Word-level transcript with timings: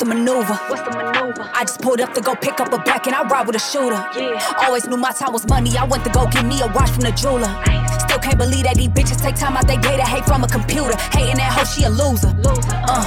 the 0.00 0.06
maneuver? 0.06 0.54
What's 0.68 0.82
the 0.82 0.90
maneuver? 0.96 1.44
I 1.54 1.64
just 1.64 1.80
pulled 1.80 2.00
up 2.00 2.14
to 2.14 2.20
go 2.20 2.34
pick 2.34 2.58
up 2.58 2.72
a 2.72 2.78
back 2.78 3.06
and 3.06 3.14
I 3.14 3.22
ride 3.28 3.46
with 3.46 3.54
a 3.54 3.60
shooter. 3.60 4.00
Yeah. 4.16 4.40
Always 4.64 4.88
knew 4.88 4.96
my 4.96 5.12
time 5.12 5.32
was 5.32 5.46
money. 5.46 5.76
I 5.76 5.84
went 5.84 6.04
to 6.04 6.10
go 6.10 6.26
get 6.26 6.44
me 6.44 6.60
a 6.62 6.66
watch 6.72 6.90
from 6.90 7.02
the 7.02 7.12
jeweler. 7.12 7.52
Still 8.08 8.18
can't 8.18 8.38
believe 8.38 8.64
that 8.64 8.76
these 8.76 8.88
bitches 8.88 9.20
take 9.20 9.36
time 9.36 9.56
out 9.56 9.68
their 9.68 9.78
day 9.78 9.96
to 9.96 10.02
hate 10.02 10.24
from 10.24 10.42
a 10.42 10.48
computer. 10.48 10.96
Hating 11.12 11.36
that 11.36 11.52
hoe, 11.52 11.68
she 11.68 11.84
a 11.84 11.90
loser. 11.90 12.32
Loser. 12.40 12.74
Uh, 12.88 13.04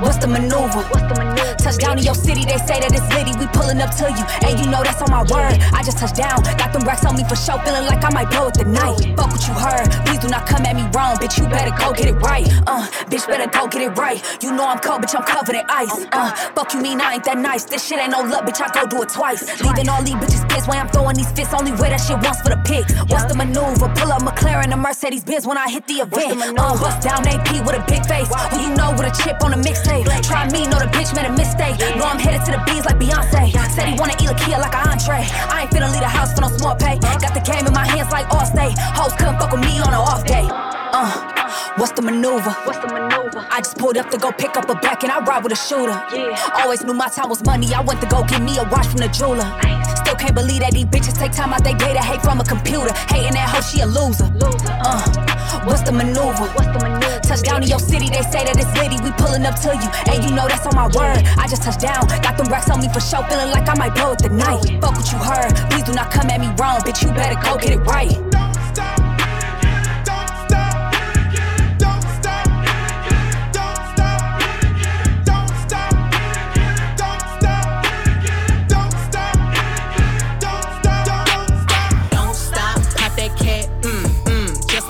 what's 0.00 0.16
the 0.18 0.26
maneuver? 0.26 0.82
What's 0.88 1.06
the 1.12 1.16
maneuver? 1.20 1.54
Touchdown 1.60 1.98
in 1.98 2.04
your 2.04 2.16
city, 2.16 2.48
they 2.48 2.58
say 2.64 2.80
that 2.80 2.90
it's 2.90 3.06
litty. 3.12 3.36
We 3.38 3.46
pulling 3.52 3.78
up 3.84 3.92
to 4.00 4.08
you, 4.08 4.24
and 4.48 4.58
you 4.58 4.66
know 4.72 4.82
that's 4.82 5.02
on 5.04 5.10
my 5.12 5.22
word. 5.28 5.60
I 5.76 5.84
just 5.84 5.98
touched 5.98 6.16
down, 6.16 6.42
got 6.56 6.72
them 6.72 6.82
racks 6.88 7.04
on 7.04 7.14
me 7.14 7.24
for 7.28 7.36
show, 7.36 7.58
feeling 7.62 7.84
like 7.84 8.02
I 8.02 8.10
might 8.10 8.30
blow 8.32 8.48
it 8.48 8.54
tonight. 8.54 8.98
Fuck 9.14 9.30
what 9.30 9.44
you 9.46 9.54
heard, 9.54 9.86
please 10.06 10.18
do 10.18 10.28
not 10.28 10.46
come 10.48 10.64
at 10.64 10.74
me 10.74 10.88
wrong, 10.96 11.16
bitch. 11.20 11.38
You 11.38 11.46
better 11.46 11.74
go 11.76 11.92
get 11.92 12.08
it 12.08 12.18
right. 12.18 12.46
Uh, 12.66 12.86
bitch, 13.10 13.26
better 13.28 13.46
go 13.50 13.68
get 13.68 13.82
it 13.82 13.94
right. 13.98 14.18
You 14.42 14.50
know 14.54 14.66
I'm 14.66 14.78
cold, 14.80 15.02
bitch. 15.02 15.14
I'm 15.14 15.22
covered 15.22 15.56
in 15.56 15.66
ice. 15.68 15.92
Uh, 16.10 16.21
fuck 16.54 16.72
you 16.74 16.80
mean 16.80 17.00
I 17.00 17.14
ain't 17.14 17.24
that 17.24 17.38
nice? 17.38 17.64
This 17.64 17.84
shit 17.86 17.98
ain't 17.98 18.12
no 18.12 18.22
luck, 18.22 18.44
bitch. 18.46 18.60
I 18.60 18.70
go 18.72 18.86
do 18.86 19.02
it 19.02 19.08
twice. 19.08 19.42
Leaving 19.60 19.88
all 19.88 20.02
these 20.02 20.14
bitches 20.14 20.46
pissed 20.48 20.68
when 20.68 20.78
I'm 20.78 20.88
throwing 20.88 21.16
these 21.16 21.30
fists. 21.32 21.54
Only 21.54 21.72
way 21.72 21.90
that 21.90 22.00
shit 22.00 22.18
once 22.22 22.40
for 22.40 22.50
the 22.50 22.60
pics. 22.64 22.92
What's 23.10 23.26
the 23.26 23.34
maneuver? 23.34 23.88
Pull 23.98 24.12
up 24.12 24.22
McLaren, 24.22 24.72
a 24.72 24.76
Mercedes 24.76 25.24
Benz 25.24 25.46
when 25.46 25.58
I 25.58 25.68
hit 25.70 25.86
the 25.86 26.04
event. 26.04 26.40
Uh, 26.58 26.78
bust 26.78 27.02
down 27.02 27.26
AP 27.26 27.66
with 27.66 27.76
a 27.76 27.84
big 27.88 28.04
face. 28.06 28.30
Who 28.52 28.60
you 28.60 28.72
know 28.74 28.92
with 28.92 29.10
a 29.10 29.14
chip 29.22 29.42
on 29.42 29.52
a 29.52 29.60
mixtape? 29.60 30.06
Try 30.22 30.48
me, 30.50 30.66
know 30.68 30.78
the 30.78 30.90
bitch 30.92 31.14
made 31.14 31.26
a 31.26 31.32
mistake. 31.32 31.78
Know 31.96 32.06
I'm 32.06 32.18
headed 32.18 32.44
to 32.46 32.52
the 32.52 32.62
bees 32.66 32.84
like 32.84 32.98
Beyonce. 32.98 33.52
Said 33.74 33.88
he 33.88 33.98
wanna 33.98 34.16
eat 34.22 34.30
a 34.30 34.36
Kia 34.36 34.58
like 34.58 34.74
an 34.74 34.88
entree. 34.88 35.26
I 35.50 35.62
ain't 35.62 35.70
finna 35.70 35.90
leave 35.90 36.04
the 36.04 36.12
house 36.12 36.34
for 36.34 36.42
no 36.42 36.48
small 36.48 36.76
pay. 36.76 36.98
Got 36.98 37.34
the 37.34 37.44
game 37.44 37.66
in 37.66 37.72
my 37.72 37.86
hands 37.86 38.10
like 38.12 38.26
Allstate. 38.28 38.76
Hoes 38.96 39.12
couldn't 39.14 39.38
fuck 39.38 39.52
with 39.52 39.62
me 39.62 39.80
on 39.80 39.88
an 39.88 40.02
off 40.02 40.24
day. 40.24 40.46
Uh. 40.50 41.41
What's 41.78 41.92
the 41.92 42.02
maneuver? 42.02 42.50
What's 42.64 42.78
the 42.80 42.88
maneuver? 42.88 43.46
I 43.50 43.60
just 43.60 43.78
pulled 43.78 43.96
up 43.96 44.10
to 44.10 44.18
go 44.18 44.30
pick 44.30 44.56
up 44.56 44.68
a 44.68 44.74
back 44.74 45.04
and 45.04 45.10
I 45.10 45.24
ride 45.24 45.42
with 45.42 45.52
a 45.52 45.56
shooter. 45.56 45.96
Yeah. 46.12 46.36
Always 46.60 46.84
knew 46.84 46.92
my 46.92 47.08
time 47.08 47.30
was 47.30 47.42
money. 47.44 47.72
I 47.72 47.80
went 47.80 48.00
to 48.02 48.06
go 48.08 48.22
get 48.24 48.42
me 48.42 48.58
a 48.58 48.64
watch 48.68 48.86
from 48.88 49.00
the 49.00 49.08
jeweler. 49.08 49.48
Still 49.96 50.16
can't 50.16 50.34
believe 50.34 50.60
that 50.60 50.72
these 50.72 50.84
bitches 50.84 51.16
take 51.16 51.32
time 51.32 51.52
out 51.52 51.64
their 51.64 51.74
day 51.74 51.94
to 51.94 52.02
hate 52.02 52.20
from 52.20 52.40
a 52.40 52.44
computer. 52.44 52.92
Hating 53.08 53.32
that 53.32 53.48
hoe, 53.48 53.64
she 53.64 53.80
a 53.80 53.86
loser. 53.86 54.28
Loser. 54.36 54.68
Uh, 54.84 55.64
what's 55.64 55.80
the 55.80 55.92
maneuver? 55.92 56.44
What's 56.52 56.68
the 56.76 56.80
maneuver? 56.84 57.20
Touchdown 57.24 57.62
in 57.62 57.68
your 57.68 57.80
city, 57.80 58.12
they 58.12 58.20
say 58.28 58.44
that 58.44 58.52
it's 58.60 58.68
litty. 58.76 59.00
We 59.00 59.08
pulling 59.16 59.48
up 59.48 59.56
to 59.64 59.72
you, 59.72 59.88
and 60.12 60.20
you 60.20 60.36
know 60.36 60.44
that's 60.44 60.68
on 60.68 60.76
my 60.76 60.92
word. 60.92 61.24
I 61.40 61.48
just 61.48 61.62
touched 61.64 61.80
down, 61.80 62.04
got 62.20 62.36
them 62.36 62.52
racks 62.52 62.68
on 62.68 62.84
me 62.84 62.92
for 62.92 63.00
show, 63.00 63.24
feeling 63.32 63.48
like 63.48 63.64
I 63.64 63.74
might 63.80 63.96
blow 63.96 64.12
it 64.12 64.20
tonight. 64.20 64.60
Fuck 64.84 64.92
what 64.92 65.08
you 65.08 65.16
heard, 65.16 65.56
please 65.72 65.88
do 65.88 65.96
not 65.96 66.12
come 66.12 66.28
at 66.28 66.36
me 66.36 66.52
wrong, 66.60 66.84
bitch. 66.84 67.00
You 67.00 67.08
better 67.16 67.40
go 67.40 67.56
get 67.56 67.72
it 67.72 67.80
right. 67.88 68.12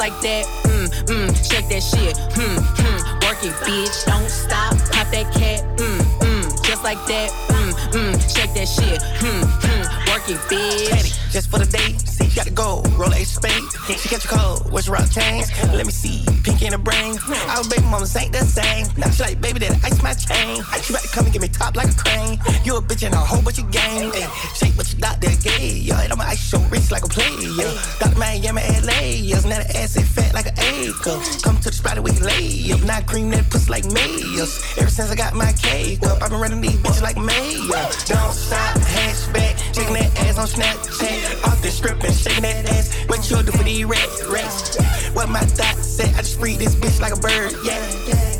Like 0.02 0.20
that, 0.20 0.44
mm, 0.64 0.88
mm, 1.06 1.30
shake 1.48 1.68
that 1.68 1.80
shit, 1.80 2.16
hmm, 2.34 2.58
hmm, 2.58 2.98
work 3.22 3.38
it, 3.46 3.54
bitch, 3.62 4.04
don't 4.04 4.28
stop, 4.28 4.74
pop 4.90 5.06
that 5.14 5.30
cat, 5.32 5.62
mm, 5.78 6.00
mm, 6.18 6.64
just 6.64 6.82
like 6.82 6.98
that, 7.06 7.30
mm, 7.54 7.70
mm, 7.94 8.12
shake 8.34 8.52
that 8.52 8.66
shit, 8.66 9.00
hmm, 9.22 9.46
hmm, 9.62 9.82
work 10.10 10.26
it, 10.28 10.42
bitch. 10.50 11.14
Just 11.30 11.50
for 11.50 11.60
the 11.60 11.66
day, 11.66 11.94
see, 12.04 12.26
got 12.34 12.46
to 12.46 12.50
go, 12.50 12.82
spade. 13.24 13.62
She 13.86 14.08
catch 14.08 14.24
a 14.24 14.28
cold, 14.28 14.70
what's 14.72 14.88
rock 14.88 15.10
chain? 15.10 15.44
Let 15.72 15.86
me 15.86 15.92
see, 15.92 16.24
pink 16.42 16.62
in 16.62 16.72
the 16.72 16.78
brain. 16.78 17.18
Our 17.48 17.64
baby 17.68 17.82
mama 17.82 18.06
ain't 18.18 18.32
the 18.32 18.44
same. 18.44 18.86
Now 18.96 19.10
she 19.10 19.22
like, 19.22 19.40
baby, 19.40 19.58
that 19.60 19.84
ice 19.84 20.02
my 20.02 20.14
chain. 20.14 20.62
She 20.82 20.92
about 20.92 21.02
to 21.02 21.08
come 21.08 21.24
and 21.24 21.32
get 21.32 21.42
me 21.42 21.48
top 21.48 21.76
like 21.76 21.90
a 21.90 21.94
crane. 21.94 22.38
You 22.64 22.76
a 22.76 22.82
bitch 22.82 23.04
and 23.04 23.14
a 23.14 23.18
whole 23.18 23.42
bunch 23.42 23.58
of 23.58 23.70
game. 23.70 24.10
Ay, 24.14 24.28
shake 24.54 24.74
what 24.76 24.92
you 24.92 24.98
got 24.98 25.20
there, 25.20 25.36
gay. 25.42 25.78
Yo, 25.78 25.94
and 25.96 26.12
I'ma 26.12 26.24
ice 26.24 26.52
your 26.52 26.60
wrist 26.68 26.90
like 26.90 27.04
a 27.04 27.08
player. 27.08 27.72
Dr. 27.98 28.18
Miami, 28.18 28.62
LA. 28.82 29.00
Yes, 29.20 29.44
now 29.44 29.58
the 29.58 29.68
ass 29.76 29.96
is 29.96 30.08
fat 30.08 30.34
like 30.34 30.46
an 30.46 30.58
acre. 30.58 31.18
Come 31.42 31.56
to 31.58 31.70
the 31.70 31.76
spot 31.76 31.98
where 32.00 32.12
you 32.12 32.20
lay 32.20 32.72
up. 32.72 32.82
Not 32.82 33.06
cream 33.06 33.30
that 33.30 33.48
pussy 33.50 33.70
like 33.70 33.84
mayors. 33.86 34.62
Ever 34.78 34.90
since 34.90 35.10
I 35.10 35.14
got 35.14 35.34
my 35.34 35.52
cake 35.52 36.02
up, 36.06 36.22
I've 36.22 36.30
been 36.30 36.40
running 36.40 36.60
these 36.60 36.76
bitches 36.76 37.02
like 37.02 37.16
mayor. 37.16 37.86
Don't 38.06 38.34
stop, 38.34 38.76
hatchback. 38.78 39.71
Shaking 39.72 39.94
that 39.94 40.18
ass 40.20 40.38
on 40.38 40.46
Snapchat. 40.46 41.44
Off 41.48 41.62
the 41.62 41.70
strip 41.70 42.02
and 42.04 42.14
shaking 42.14 42.42
that 42.42 42.68
ass. 42.68 42.92
What 43.08 43.30
you 43.30 43.42
do 43.42 43.52
for 43.52 43.64
these 43.64 43.84
rats, 43.84 44.24
rats? 44.26 44.76
What 45.14 45.28
my 45.30 45.40
thought 45.40 45.76
said, 45.76 46.14
I 46.14 46.18
just 46.18 46.38
free 46.38 46.56
this 46.56 46.74
bitch 46.74 47.00
like 47.00 47.12
a 47.12 47.20
bird, 47.20 47.52
yeah. 47.64 47.80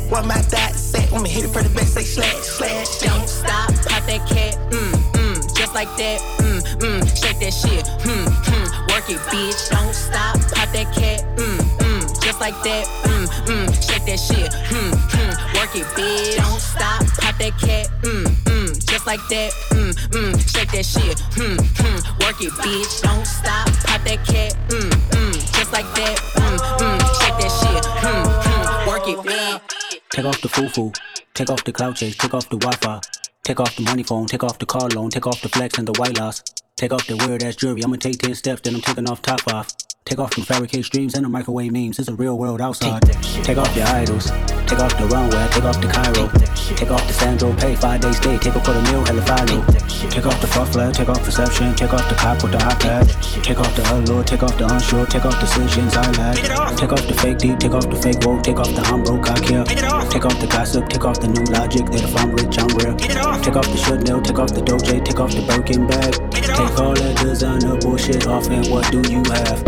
What 0.09 0.25
my 0.25 0.35
thought 0.35 0.73
said, 0.75 1.11
I'ma 1.11 1.25
hit 1.25 1.45
it 1.45 1.49
for 1.49 1.63
the 1.63 1.69
best, 1.69 1.93
say 1.95 2.03
slash, 2.03 2.35
slash. 2.35 2.99
Don't 2.99 3.27
stop, 3.27 3.69
pop 3.69 4.05
that 4.05 4.27
cat, 4.29 4.57
mm, 4.71 4.91
mm, 5.13 5.55
just 5.55 5.73
like 5.73 5.89
that, 5.97 6.19
mm, 6.37 6.61
mm, 6.77 7.01
shake 7.17 7.39
that 7.39 7.53
shit, 7.53 7.87
hmm, 8.05 8.25
hmm, 8.29 8.87
work 8.93 9.09
it, 9.09 9.19
bitch. 9.33 9.69
Don't 9.71 9.93
stop, 9.93 10.35
pop 10.53 10.69
that 10.71 10.93
cat, 10.93 11.25
mm, 11.37 11.57
mm, 11.57 11.82
just 12.23 12.39
like 12.39 12.55
that, 12.63 12.87
mm, 13.03 13.27
mm, 13.51 13.67
shake 13.83 14.05
that 14.05 14.19
shit, 14.19 14.49
hmm, 14.71 14.95
hmm, 15.11 15.33
work 15.59 15.75
it, 15.75 15.85
bitch. 15.93 16.37
Don't 16.37 16.59
stop, 16.59 17.03
pop 17.19 17.37
that 17.37 17.53
cat, 17.59 17.87
mm, 18.01 18.23
mm, 18.47 18.85
just 18.87 19.05
like 19.05 19.19
that, 19.29 19.51
mm, 19.75 19.91
mm, 19.91 20.31
shake 20.51 20.71
that 20.71 20.85
shit, 20.85 21.19
hmm, 21.35 21.59
hmm, 21.59 21.99
work 22.23 22.39
it, 22.41 22.53
bitch. 22.63 23.01
Don't 23.03 23.27
stop, 23.27 23.67
pop 23.83 24.01
that 24.07 24.25
cat, 24.25 24.55
mm, 24.69 24.89
mm, 24.89 25.33
just 25.57 25.71
like 25.73 25.85
that, 25.99 26.15
mm, 26.39 26.57
mm, 26.79 26.99
shake 27.19 27.37
that 27.43 27.51
shit, 27.59 27.83
hmm, 28.01 28.23
hmm, 28.47 28.89
work 28.89 29.07
it, 29.07 29.19
bitch. 29.19 29.99
Take 30.11 30.25
off 30.25 30.41
the 30.41 30.49
foo-foo, 30.49 30.91
take 31.33 31.49
off 31.49 31.63
the 31.65 31.73
cloud 31.73 31.95
chase, 31.97 32.15
take 32.15 32.33
off 32.33 32.47
the 32.49 32.57
Wi-Fi, 32.57 33.01
take 33.43 33.59
off 33.59 33.75
the 33.75 33.83
money 33.83 34.03
phone, 34.03 34.27
take 34.27 34.43
off 34.43 34.59
the 34.59 34.65
car 34.65 34.87
loan, 34.89 35.09
take 35.09 35.27
off 35.27 35.41
the 35.41 35.49
flex 35.49 35.77
and 35.77 35.87
the 35.87 35.99
white 35.99 36.17
loss, 36.17 36.41
take 36.77 36.93
off 36.93 37.05
the 37.07 37.17
weird 37.17 37.43
ass 37.43 37.55
jewelry. 37.57 37.83
I'ma 37.83 37.97
take 37.97 38.19
ten 38.19 38.33
steps, 38.35 38.61
then 38.61 38.75
I'm 38.75 38.81
taking 38.81 39.09
off 39.09 39.21
top 39.21 39.41
off. 39.51 39.73
Take 40.05 40.19
off 40.19 40.35
them 40.35 40.43
fabricated 40.43 40.85
streams 40.85 41.15
and 41.15 41.23
the 41.25 41.29
microwave 41.29 41.71
memes. 41.71 41.97
It's 41.97 42.09
a 42.09 42.13
real 42.13 42.37
world 42.37 42.61
outside. 42.61 43.01
Take 43.43 43.57
off 43.57 43.75
your 43.75 43.87
idols. 43.87 44.29
Take 44.67 44.79
off 44.79 44.97
the 44.97 45.07
runway. 45.07 45.47
Take 45.51 45.63
off 45.63 45.79
the 45.81 45.87
Cairo. 45.87 46.27
Take 46.75 46.91
off 46.91 47.07
the 47.07 47.13
Sandro 47.13 47.53
Pay. 47.55 47.75
Five 47.75 48.01
days 48.01 48.17
stay. 48.17 48.37
Take 48.37 48.55
off 48.55 48.65
for 48.65 48.73
the 48.73 48.81
meal. 48.83 49.03
Hella 49.05 49.21
follow. 49.23 49.63
Take 50.11 50.25
off 50.25 50.39
the 50.41 50.47
fuck 50.47 50.67
flag. 50.67 50.93
Take 50.93 51.09
off 51.09 51.23
perception. 51.23 51.73
Take 51.75 51.93
off 51.93 52.07
the 52.09 52.15
cop 52.15 52.43
with 52.43 52.51
the 52.51 52.57
iPad. 52.59 53.07
Take 53.43 53.59
off 53.59 53.75
the 53.75 53.83
allure. 53.95 54.23
Take 54.23 54.43
off 54.43 54.57
the 54.57 54.67
unsure. 54.67 55.05
Take 55.05 55.25
off 55.25 55.39
decisions 55.39 55.95
I 55.95 56.11
lack. 56.19 56.35
Take 56.77 56.91
off 56.91 57.07
the 57.07 57.13
fake 57.13 57.37
deep. 57.37 57.59
Take 57.59 57.73
off 57.73 57.89
the 57.89 57.95
fake 57.95 58.19
woke. 58.25 58.43
Take 58.43 58.59
off 58.59 58.75
the 58.75 58.81
I'm 58.81 59.03
broke. 59.03 59.29
I 59.29 59.39
care. 59.39 59.63
Take 59.63 60.25
off 60.25 60.39
the 60.39 60.47
gossip. 60.47 60.89
Take 60.89 61.05
off 61.05 61.19
the 61.21 61.27
new 61.29 61.45
logic 61.47 61.85
that 61.87 62.03
if 62.03 62.15
I'm 62.17 62.31
rich, 62.35 62.59
I'm 62.59 62.67
real. 62.77 62.95
Take 63.39 63.55
off 63.55 63.67
the 63.71 63.77
should 63.77 64.05
know. 64.05 64.19
Take 64.19 64.37
off 64.37 64.53
the 64.53 64.61
doje. 64.61 65.03
Take 65.03 65.19
off 65.19 65.31
the 65.31 65.41
Birkin 65.47 65.87
bag. 65.87 66.13
Take 66.33 66.79
all 66.79 66.93
that 66.93 67.17
designer 67.23 67.77
bullshit 67.77 68.27
off 68.27 68.47
and 68.49 68.67
what 68.67 68.91
do 68.91 69.01
you 69.09 69.23
have? 69.31 69.63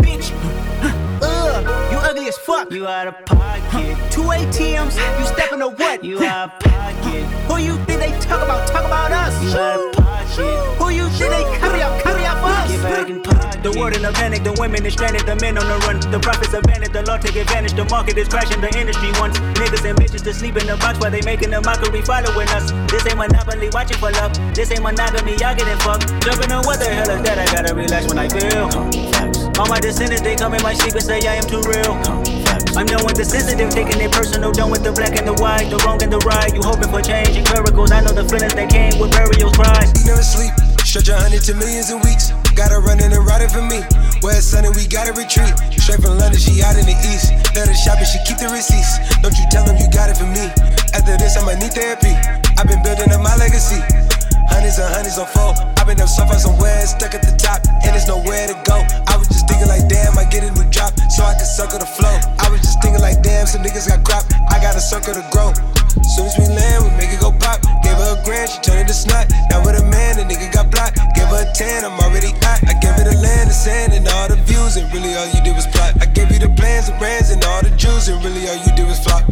Ugh, 2.36 2.42
you 2.42 2.42
as 2.42 2.46
fuck. 2.46 2.72
You 2.72 2.86
out 2.86 3.06
of 3.08 3.24
pocket. 3.24 3.96
Two 4.10 4.22
ATMs, 4.22 4.96
you 5.18 5.26
stepping 5.26 5.60
to 5.60 5.68
what? 5.68 6.04
You 6.04 6.22
out 6.24 6.52
of 6.52 6.60
pocket. 6.60 7.24
Who 7.48 7.56
you 7.58 7.76
think 7.84 8.00
they 8.00 8.10
talk 8.20 8.42
about? 8.42 8.66
Talk 8.68 8.84
about 8.84 9.12
us. 9.12 9.42
You 9.42 9.58
out 9.58 9.80
of 9.80 10.04
pocket. 10.04 10.76
Who 10.78 10.90
you 10.90 11.08
think 11.08 11.30
they 11.30 11.58
carry 11.58 11.82
out? 11.82 12.02
Carry 12.02 12.24
out 12.24 12.38
for 12.40 12.48
us. 12.48 12.70
Get 12.70 12.82
back 12.82 13.08
in 13.08 13.22
pocket. 13.22 13.62
The 13.62 13.72
world 13.78 13.96
in 13.96 14.04
a 14.04 14.12
panic, 14.12 14.44
the 14.44 14.52
women 14.60 14.84
is 14.86 14.92
stranded, 14.92 15.26
the 15.26 15.34
men 15.36 15.58
on 15.58 15.66
the 15.66 15.78
run. 15.86 15.98
The 15.98 16.20
profits 16.20 16.52
abandoned, 16.52 16.92
the 16.92 17.02
law 17.02 17.16
take 17.16 17.36
advantage. 17.36 17.72
The 17.72 17.84
market 17.86 18.16
is 18.18 18.28
crashing, 18.28 18.60
the 18.60 18.70
industry 18.78 19.10
wants 19.18 19.38
niggas 19.58 19.88
and 19.88 19.98
bitches 19.98 20.22
to 20.24 20.34
sleep 20.34 20.56
in 20.56 20.66
the 20.66 20.76
box 20.76 21.00
while 21.00 21.10
they 21.10 21.22
making 21.22 21.52
a 21.54 21.60
mockery 21.60 22.02
following 22.02 22.48
us. 22.50 22.70
This 22.90 23.06
ain't 23.06 23.16
monopoly, 23.16 23.70
watching 23.72 23.98
for 23.98 24.10
love. 24.12 24.32
This 24.54 24.70
ain't 24.70 24.82
monogamy, 24.82 25.34
y'all 25.40 25.56
getting 25.56 25.78
fucked. 25.78 26.06
Jumping 26.22 26.52
on 26.52 26.64
what 26.66 26.78
the 26.78 26.86
hell 26.86 27.10
is 27.10 27.22
that? 27.22 27.38
I 27.38 27.46
gotta 27.50 27.74
relax 27.74 28.06
when 28.06 28.18
I 28.18 28.28
feel. 28.28 28.70
All 29.58 29.66
my 29.66 29.80
descendants, 29.80 30.22
they 30.22 30.36
come 30.36 30.54
in 30.54 30.62
my 30.62 30.74
sleep 30.74 30.94
and 30.94 31.02
say 31.02 31.18
I 31.26 31.36
am 31.36 31.44
too 31.48 31.62
real. 31.64 32.25
I'm 32.76 32.84
done 32.84 33.08
the 33.08 33.24
sensitive, 33.24 33.72
taking 33.72 34.04
it 34.04 34.12
personal. 34.12 34.52
Done 34.52 34.68
with 34.68 34.84
the 34.84 34.92
black 34.92 35.16
and 35.16 35.24
the 35.24 35.32
white, 35.40 35.72
the 35.72 35.80
wrong 35.88 35.96
and 36.04 36.12
the 36.12 36.20
right. 36.28 36.52
You 36.52 36.60
hoping 36.60 36.92
for 36.92 37.00
change 37.00 37.32
and 37.32 37.48
miracles. 37.48 37.88
I 37.88 38.04
know 38.04 38.12
the 38.12 38.28
feelings 38.28 38.52
that 38.52 38.68
came 38.68 39.00
with 39.00 39.16
burial 39.16 39.48
cries. 39.56 39.96
Never 40.04 40.20
sleep, 40.20 40.52
stretch 40.84 41.08
a 41.08 41.16
hundred 41.16 41.40
to 41.48 41.56
millions 41.56 41.88
in 41.88 42.04
weeks. 42.04 42.36
Gotta 42.52 42.76
run 42.84 43.00
in 43.00 43.16
and 43.16 43.24
riding 43.24 43.48
for 43.48 43.64
me. 43.64 43.80
Where 44.20 44.36
it's 44.36 44.52
sunny, 44.52 44.68
we 44.76 44.84
gotta 44.84 45.16
retreat. 45.16 45.56
Straight 45.80 46.04
from 46.04 46.20
London, 46.20 46.36
she 46.36 46.60
out 46.60 46.76
in 46.76 46.84
the 46.84 46.96
east. 47.08 47.32
Let 47.56 47.64
her 47.64 47.78
shop 47.80 47.96
and 47.96 48.04
she 48.04 48.20
keep 48.28 48.36
the 48.36 48.52
receipts. 48.52 49.00
Don't 49.24 49.32
you 49.32 49.48
tell 49.48 49.64
them 49.64 49.80
you 49.80 49.88
got 49.88 50.12
it 50.12 50.20
for 50.20 50.28
me. 50.28 50.44
After 50.92 51.16
this, 51.16 51.32
I'ma 51.40 51.56
need 51.56 51.72
therapy. 51.72 52.12
I've 52.60 52.68
been 52.68 52.84
building 52.84 53.08
up 53.08 53.24
my 53.24 53.32
legacy. 53.40 53.80
Hundreds 54.52 54.76
and 54.76 54.92
hundreds 54.92 55.16
on 55.16 55.24
four. 55.32 55.75
Been 55.86 56.02
up 56.02 56.10
so 56.10 56.26
far 56.26 56.34
somewhere, 56.34 56.82
stuck 56.82 57.14
at 57.14 57.22
the 57.22 57.30
top, 57.38 57.62
and 57.86 57.94
there's 57.94 58.10
nowhere 58.10 58.50
to 58.50 58.58
go. 58.66 58.82
I 59.06 59.14
was 59.14 59.30
just 59.30 59.46
thinking 59.46 59.70
like, 59.70 59.86
damn, 59.86 60.18
I 60.18 60.26
get 60.26 60.42
a 60.42 60.50
new 60.50 60.66
drop, 60.66 60.90
so 61.14 61.22
I 61.22 61.38
can 61.38 61.46
circle 61.46 61.78
the 61.78 61.86
flow. 61.86 62.10
I 62.42 62.50
was 62.50 62.58
just 62.58 62.82
thinking 62.82 62.98
like, 62.98 63.22
damn, 63.22 63.46
some 63.46 63.62
niggas 63.62 63.86
got 63.86 64.02
crop, 64.02 64.26
I 64.50 64.58
got 64.58 64.74
a 64.74 64.82
circle 64.82 65.14
to 65.14 65.22
grow. 65.30 65.54
Soon 66.02 66.26
as 66.26 66.34
we 66.42 66.50
land, 66.50 66.82
we 66.82 66.90
make 66.98 67.14
it 67.14 67.22
go 67.22 67.30
pop. 67.30 67.62
Gave 67.86 68.02
her 68.02 68.18
a 68.18 68.20
grand, 68.26 68.50
she 68.50 68.58
turned 68.66 68.82
it 68.82 68.90
to 68.90 68.98
snot. 68.98 69.30
Now 69.46 69.62
with 69.62 69.78
a 69.78 69.86
man, 69.86 70.18
the 70.18 70.26
nigga 70.26 70.50
got 70.50 70.74
blocked. 70.74 70.98
Gave 71.14 71.30
her 71.30 71.46
a 71.46 71.54
10, 71.54 71.86
I'm 71.86 71.94
already 72.02 72.34
hot. 72.42 72.66
I 72.66 72.74
gave 72.82 72.98
her 72.98 73.06
the 73.06 73.14
land, 73.22 73.46
the 73.46 73.54
sand, 73.54 73.94
and 73.94 74.10
all 74.10 74.26
the 74.26 74.42
views, 74.42 74.74
and 74.74 74.90
really 74.90 75.14
all 75.14 75.30
you 75.30 75.38
did 75.46 75.54
was 75.54 75.70
plot. 75.70 75.94
I 76.02 76.10
gave 76.10 76.34
you 76.34 76.42
the 76.42 76.50
plans, 76.58 76.90
the 76.90 76.98
brands, 76.98 77.30
and 77.30 77.38
all 77.46 77.62
the 77.62 77.70
jewels, 77.78 78.10
and 78.10 78.18
really 78.26 78.42
all 78.50 78.58
you 78.58 78.74
did 78.74 78.90
was 78.90 78.98
flop. 78.98 79.22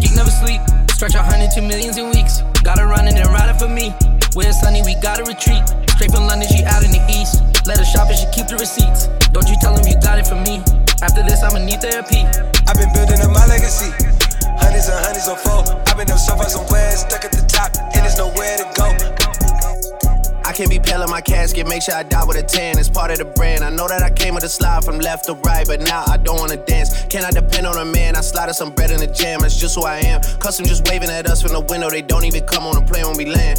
Geek 0.00 0.16
never 0.16 0.32
sleep, 0.32 0.64
stretch 0.96 1.12
a 1.12 1.20
hundred 1.20 1.52
to 1.52 1.60
millions 1.60 2.00
in 2.00 2.08
weeks. 2.08 2.40
Gotta 2.64 2.88
run 2.88 3.04
in 3.04 3.20
and 3.20 3.28
ride 3.28 3.52
it 3.52 3.60
for 3.60 3.68
me. 3.68 3.92
Where 4.32 4.48
it's 4.48 4.64
sunny, 4.64 4.80
we 4.80 4.96
gotta 5.04 5.28
retreat. 5.28 5.60
Receipts. 8.60 9.08
Don't 9.32 9.48
you 9.48 9.56
tell 9.60 9.74
him 9.74 9.88
you 9.88 9.96
got 10.00 10.18
it 10.18 10.26
from 10.26 10.44
me. 10.44 10.60
After 11.00 11.24
this, 11.24 11.42
I'ma 11.42 11.64
need 11.64 11.80
therapy. 11.80 12.28
I've 12.68 12.76
been 12.76 12.92
building 12.92 13.20
up 13.24 13.32
my 13.32 13.46
legacy. 13.48 13.88
Hundreds 14.60 14.86
and 14.92 15.00
hundreds 15.00 15.26
on 15.28 15.40
four. 15.40 15.64
I've 15.88 15.96
been 15.96 16.10
up 16.10 16.18
so 16.20 16.36
far 16.36 16.48
somewhere, 16.48 16.92
stuck 16.92 17.24
at 17.24 17.32
the 17.32 17.40
top, 17.48 17.72
and 17.96 18.04
there's 18.04 18.18
nowhere 18.20 18.60
to 18.60 18.66
go. 18.76 18.86
I 20.44 20.52
can't 20.52 20.68
be 20.68 20.78
pale 20.78 21.02
in 21.02 21.08
my 21.08 21.22
casket, 21.22 21.66
make 21.66 21.80
sure 21.80 21.94
I 21.94 22.02
die 22.02 22.24
with 22.26 22.36
a 22.36 22.42
tan. 22.42 22.78
It's 22.78 22.88
part 22.88 23.10
of 23.10 23.18
the 23.18 23.24
brand. 23.24 23.64
I 23.64 23.70
know 23.70 23.88
that 23.88 24.02
I 24.02 24.10
came 24.10 24.34
with 24.34 24.44
a 24.44 24.48
slide 24.48 24.84
from 24.84 24.98
left 24.98 25.24
to 25.26 25.34
right, 25.34 25.66
but 25.66 25.80
now 25.80 26.04
I 26.06 26.18
don't 26.18 26.38
wanna 26.38 26.58
dance. 26.58 27.04
Can 27.06 27.24
I 27.24 27.30
depend 27.30 27.66
on 27.66 27.78
a 27.78 27.84
man? 27.84 28.14
I 28.14 28.20
slide 28.20 28.54
some 28.54 28.72
bread 28.72 28.90
in 28.90 29.00
the 29.00 29.06
jam, 29.06 29.40
that's 29.40 29.58
just 29.58 29.76
who 29.76 29.84
I 29.84 30.00
am. 30.00 30.20
Custom 30.38 30.66
just 30.66 30.86
waving 30.88 31.08
at 31.08 31.26
us 31.26 31.40
from 31.40 31.52
the 31.52 31.60
window, 31.60 31.88
they 31.88 32.02
don't 32.02 32.24
even 32.24 32.44
come 32.46 32.66
on 32.66 32.74
the 32.74 32.82
plane 32.82 33.06
when 33.06 33.16
we 33.16 33.24
land. 33.24 33.58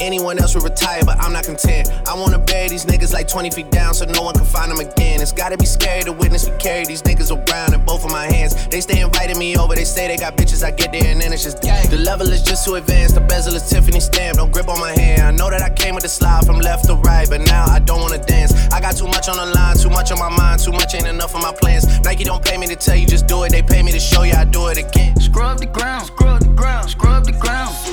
Anyone 0.00 0.38
else 0.38 0.54
would 0.54 0.64
retire, 0.64 1.02
but 1.04 1.18
I'm 1.18 1.32
not 1.32 1.44
content. 1.44 1.90
I 2.06 2.14
wanna 2.14 2.38
bury 2.38 2.68
these 2.68 2.84
niggas 2.84 3.12
like 3.12 3.28
20 3.28 3.50
feet 3.50 3.70
down 3.70 3.94
so 3.94 4.04
no 4.04 4.22
one 4.22 4.34
can 4.34 4.44
find 4.44 4.70
them 4.70 4.80
again. 4.80 5.20
It's 5.20 5.32
gotta 5.32 5.56
be 5.56 5.66
scary 5.66 6.02
to 6.02 6.12
witness 6.12 6.48
me 6.48 6.56
carry 6.58 6.84
these 6.84 7.02
niggas 7.02 7.30
around 7.30 7.74
in 7.74 7.84
both 7.84 8.04
of 8.04 8.10
my 8.10 8.26
hands. 8.26 8.66
They 8.68 8.80
stay 8.80 9.00
inviting 9.00 9.38
me 9.38 9.56
over, 9.56 9.74
they 9.74 9.84
say 9.84 10.08
they 10.08 10.16
got 10.16 10.36
bitches, 10.36 10.62
I 10.62 10.70
get 10.70 10.92
there 10.92 11.06
and 11.06 11.20
then 11.20 11.32
it's 11.32 11.44
just 11.44 11.62
gang. 11.62 11.88
The 11.88 11.98
level 11.98 12.28
is 12.28 12.42
just 12.42 12.64
too 12.64 12.74
advanced, 12.74 13.14
the 13.14 13.20
bezel 13.20 13.54
is 13.54 13.68
Tiffany 13.68 14.00
stamp, 14.00 14.36
don't 14.36 14.52
grip 14.52 14.68
on 14.68 14.80
my 14.80 14.92
hand. 14.92 15.22
I 15.22 15.30
know 15.30 15.48
that 15.50 15.62
I 15.62 15.70
came 15.70 15.94
with 15.94 16.04
a 16.04 16.08
slide 16.08 16.44
from 16.44 16.58
left 16.58 16.86
to 16.86 16.94
right, 16.96 17.28
but 17.28 17.40
now 17.40 17.64
I 17.64 17.78
don't 17.78 18.00
wanna 18.00 18.18
dance. 18.18 18.52
I 18.72 18.80
got 18.80 18.96
too 18.96 19.06
much 19.06 19.28
on 19.28 19.36
the 19.36 19.46
line, 19.54 19.76
too 19.76 19.90
much 19.90 20.10
on 20.12 20.18
my 20.18 20.28
mind, 20.28 20.60
too 20.60 20.72
much 20.72 20.94
ain't 20.94 21.06
enough 21.06 21.34
of 21.34 21.42
my 21.42 21.52
plans. 21.52 22.00
Nike 22.00 22.24
don't 22.24 22.44
pay 22.44 22.58
me 22.58 22.66
to 22.66 22.76
tell 22.76 22.96
you 22.96 23.06
just 23.06 23.26
do 23.26 23.44
it, 23.44 23.50
they 23.50 23.62
pay 23.62 23.82
me 23.82 23.92
to 23.92 24.00
show 24.00 24.22
you 24.22 24.34
I 24.34 24.44
do 24.44 24.66
it 24.68 24.78
again. 24.78 25.18
Scrub 25.20 25.58
the 25.58 25.66
ground, 25.66 26.06
scrub 26.06 26.40
the 26.40 26.48
ground, 26.48 26.90
scrub 26.90 27.24
the 27.24 27.32
ground. 27.32 27.85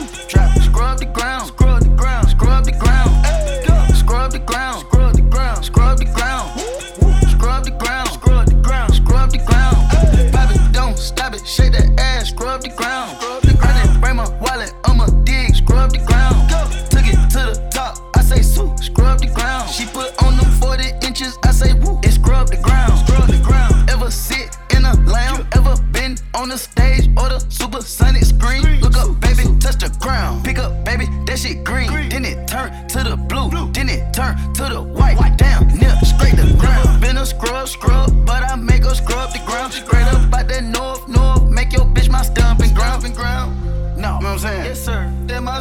Shake 11.53 11.73
that 11.73 11.99
ass, 11.99 12.29
scrub 12.29 12.61
the 12.61 12.69
ground. 12.69 13.15
I 13.21 13.83
didn't 13.83 14.01
bring 14.01 14.15
my 14.15 14.27
wallet, 14.41 14.73
I'ma 14.85 15.05
dig, 15.23 15.55
scrub 15.55 15.91
the 15.91 15.99
ground. 15.99 16.49
Took 16.89 17.05
it 17.05 17.19
to 17.33 17.41
the 17.53 17.69
top, 17.69 17.97
I 18.17 18.21
say 18.21 18.41
sue, 18.41 18.73
scrub 18.81 19.19
the 19.19 19.27
ground. 19.27 19.69
She 19.69 19.85
put 19.85 20.09
on 20.23 20.35
them 20.37 20.49
40 20.59 21.05
inches, 21.05 21.37
I 21.43 21.51
say 21.51 21.73
woo, 21.73 21.99
it 22.01 22.13
scrub 22.13 22.47
the 22.49 22.57
ground, 22.57 22.97
scrub 23.05 23.27
the 23.29 23.41
ground. 23.45 23.87
Ever 23.89 24.09
sit 24.09 24.57
in 24.75 24.83
a 24.85 24.95
lounge, 25.05 25.45
ever 25.53 25.75
been 25.91 26.17
on 26.33 26.49
the 26.49 26.57
stage 26.57 27.07
or 27.17 27.29
the 27.29 27.39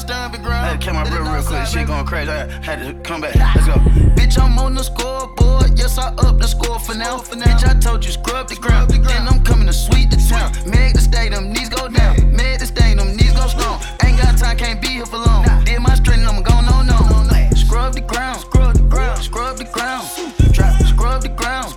my 0.03 0.09
stomping 0.09 0.43
ground. 0.43 0.67
I 0.67 0.71
had 0.71 0.81
to 0.81 0.87
catch 0.87 0.95
my 0.95 1.03
is 1.03 1.29
real 1.29 1.43
quick. 1.43 1.67
Shit 1.67 1.87
going 1.87 2.07
crazy. 2.07 2.31
I 2.31 2.47
had 2.63 2.79
to 2.81 2.95
come 3.03 3.21
back. 3.21 3.35
Let's 3.35 3.67
go. 3.67 3.75
Bitch, 4.17 4.39
I'm 4.39 4.59
on 4.59 4.75
the 4.75 4.83
scoreboard. 4.83 5.79
Yes, 5.79 5.99
I 5.99 6.09
up 6.15 6.39
the 6.39 6.47
score 6.49 6.79
for 6.79 6.95
now. 6.95 7.19
for 7.19 7.37
Bitch, 7.37 7.65
I 7.65 7.79
told 7.79 8.05
you 8.05 8.11
scrub 8.11 8.49
the 8.49 8.57
ground. 8.57 8.91
Then 8.91 9.29
I'm 9.29 9.43
coming 9.45 9.67
to 9.67 9.73
sweep 9.73 10.11
the 10.11 10.17
town. 10.17 10.53
Meg 10.69 10.95
the 10.95 11.01
stadium, 11.01 11.53
knees 11.53 11.69
go 11.69 11.89
down. 11.89 12.35
Meg 12.35 12.61
the 12.61 12.67
stadium, 12.67 13.17
knees 13.17 13.33
go 13.33 13.47
strong. 13.47 13.81
Ain't 14.05 14.19
got 14.19 14.39
time, 14.39 14.57
can't 14.57 14.81
be 14.81 14.89
here 14.89 15.07
for 15.07 15.19
long. 15.19 15.45
Did 15.65 15.81
my 15.81 15.95
straight, 15.95 16.21
I'm 16.21 16.43
going 16.43 16.67
on 16.67 16.91
on. 16.91 17.57
Scrub 17.57 17.95
the 17.95 18.01
ground, 18.01 18.41
scrub 18.41 18.75
the 18.75 18.83
ground, 18.83 19.23
the 19.59 19.65
ground. 19.65 20.07
Scrub 20.07 20.43
the 20.43 20.49
ground, 20.59 20.87
scrub 20.87 21.23
the 21.23 21.29
ground, 21.29 21.71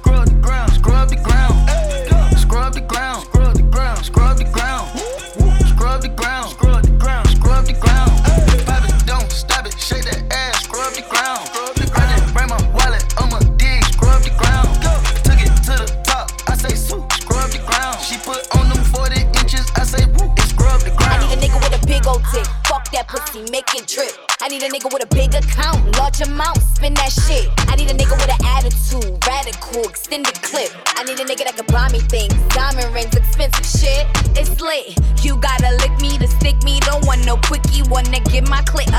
pussy, 23.76 23.96
drip. 23.96 24.12
I 24.42 24.48
need 24.48 24.64
a 24.64 24.70
nigga 24.70 24.92
with 24.92 25.04
a 25.04 25.08
big 25.08 25.34
account, 25.34 25.98
large 25.98 26.22
amount, 26.22 26.58
spend 26.76 26.98
that 26.98 27.12
shit. 27.12 27.50
I 27.68 27.76
need 27.76 27.90
a 27.90 27.94
nigga 27.94 28.16
with 28.16 28.30
an 28.30 28.46
attitude, 28.46 29.18
radical, 29.26 29.84
extended 29.88 30.34
clip. 30.42 30.72
I 30.96 31.04
need 31.04 31.20
a 31.20 31.26
nigga 31.26 31.46
that 31.46 31.56
can 31.56 31.66
buy 31.68 31.90
me 31.92 32.00
things, 32.00 32.34
diamond 32.54 32.94
rings, 32.94 33.16
expensive 33.16 33.66
shit. 33.66 34.06
It's 34.38 34.60
lit. 34.62 34.98
You 35.24 35.38
gotta 35.38 35.76
lick 35.78 36.00
me 36.00 36.18
to 36.18 36.28
stick 36.28 36.62
me. 36.64 36.80
Don't 36.82 37.06
want 37.06 37.26
no 37.26 37.38
quickie, 37.38 37.84
wanna 37.90 38.20
get 38.20 38.48
my 38.50 38.62
hickey. 38.62 38.95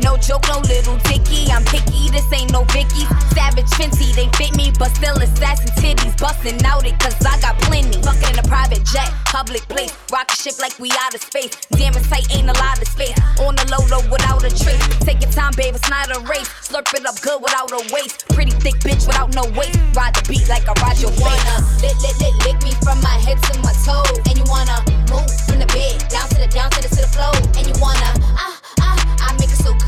No 0.00 0.16
joke, 0.16 0.46
no 0.46 0.60
little 0.60 0.96
dicky. 1.10 1.50
I'm 1.50 1.64
picky, 1.64 2.10
this 2.10 2.26
ain't 2.32 2.52
no 2.52 2.62
Vicky. 2.70 3.04
Savage 3.34 3.70
Fenty, 3.74 4.14
they 4.14 4.28
fit 4.38 4.56
me, 4.56 4.72
but 4.78 4.94
still 4.94 5.16
assassin 5.18 5.70
titties. 5.82 6.16
Bustin' 6.18 6.64
out 6.64 6.86
it, 6.86 6.98
cause 6.98 7.14
I 7.26 7.38
got 7.40 7.58
plenty. 7.66 7.98
Fuckin' 7.98 8.32
in 8.32 8.38
a 8.38 8.46
private 8.46 8.84
jet, 8.84 9.10
public 9.26 9.62
place. 9.68 9.92
Rock 10.12 10.30
a 10.30 10.36
ship 10.36 10.58
like 10.60 10.78
we 10.78 10.90
out 11.02 11.14
of 11.14 11.22
space. 11.22 11.50
Damn, 11.72 11.94
it's 11.94 12.08
tight, 12.08 12.30
ain't 12.34 12.48
a 12.48 12.56
lot 12.62 12.80
of 12.80 12.88
space. 12.88 13.18
On 13.40 13.54
the 13.56 13.66
low 13.74 13.82
low 13.90 14.02
without 14.10 14.44
a 14.44 14.50
trace. 14.50 14.82
Take 15.00 15.20
your 15.22 15.32
time, 15.32 15.52
babe, 15.56 15.74
it's 15.74 15.88
not 15.90 16.14
a 16.14 16.20
race. 16.30 16.48
Slurp 16.62 16.92
it 16.94 17.06
up 17.06 17.20
good 17.20 17.42
without 17.42 17.70
a 17.72 17.82
waste. 17.92 18.28
Pretty 18.30 18.52
thick 18.52 18.76
bitch 18.80 19.06
without 19.06 19.34
no 19.34 19.44
waist. 19.58 19.78
Ride 19.94 20.14
the 20.14 20.22
beat 20.28 20.48
like 20.48 20.68
I 20.68 20.74
ride 20.82 20.98
your 21.00 21.10
lit, 21.10 21.96
lit, 22.02 22.16
lit, 22.20 22.34
lick 22.46 22.58
me 22.62 22.72
from 22.82 23.00
my 23.02 23.16
head 23.26 23.42
to 23.42 23.58
my 23.60 23.72
toe. 23.84 24.06
And 24.26 24.38
you 24.38 24.44
wanna 24.46 24.78
move 25.10 25.30
from 25.46 25.58
the 25.58 25.66
bed 25.74 25.98
down 26.08 26.28
to 26.30 26.38
the 26.38 26.48
down 26.48 26.70
to 26.70 26.82
the 26.82 26.88
to 26.88 27.02
the 27.02 27.10
floor. 27.10 27.34
And 27.56 27.66
you 27.66 27.74
wanna 27.80 28.17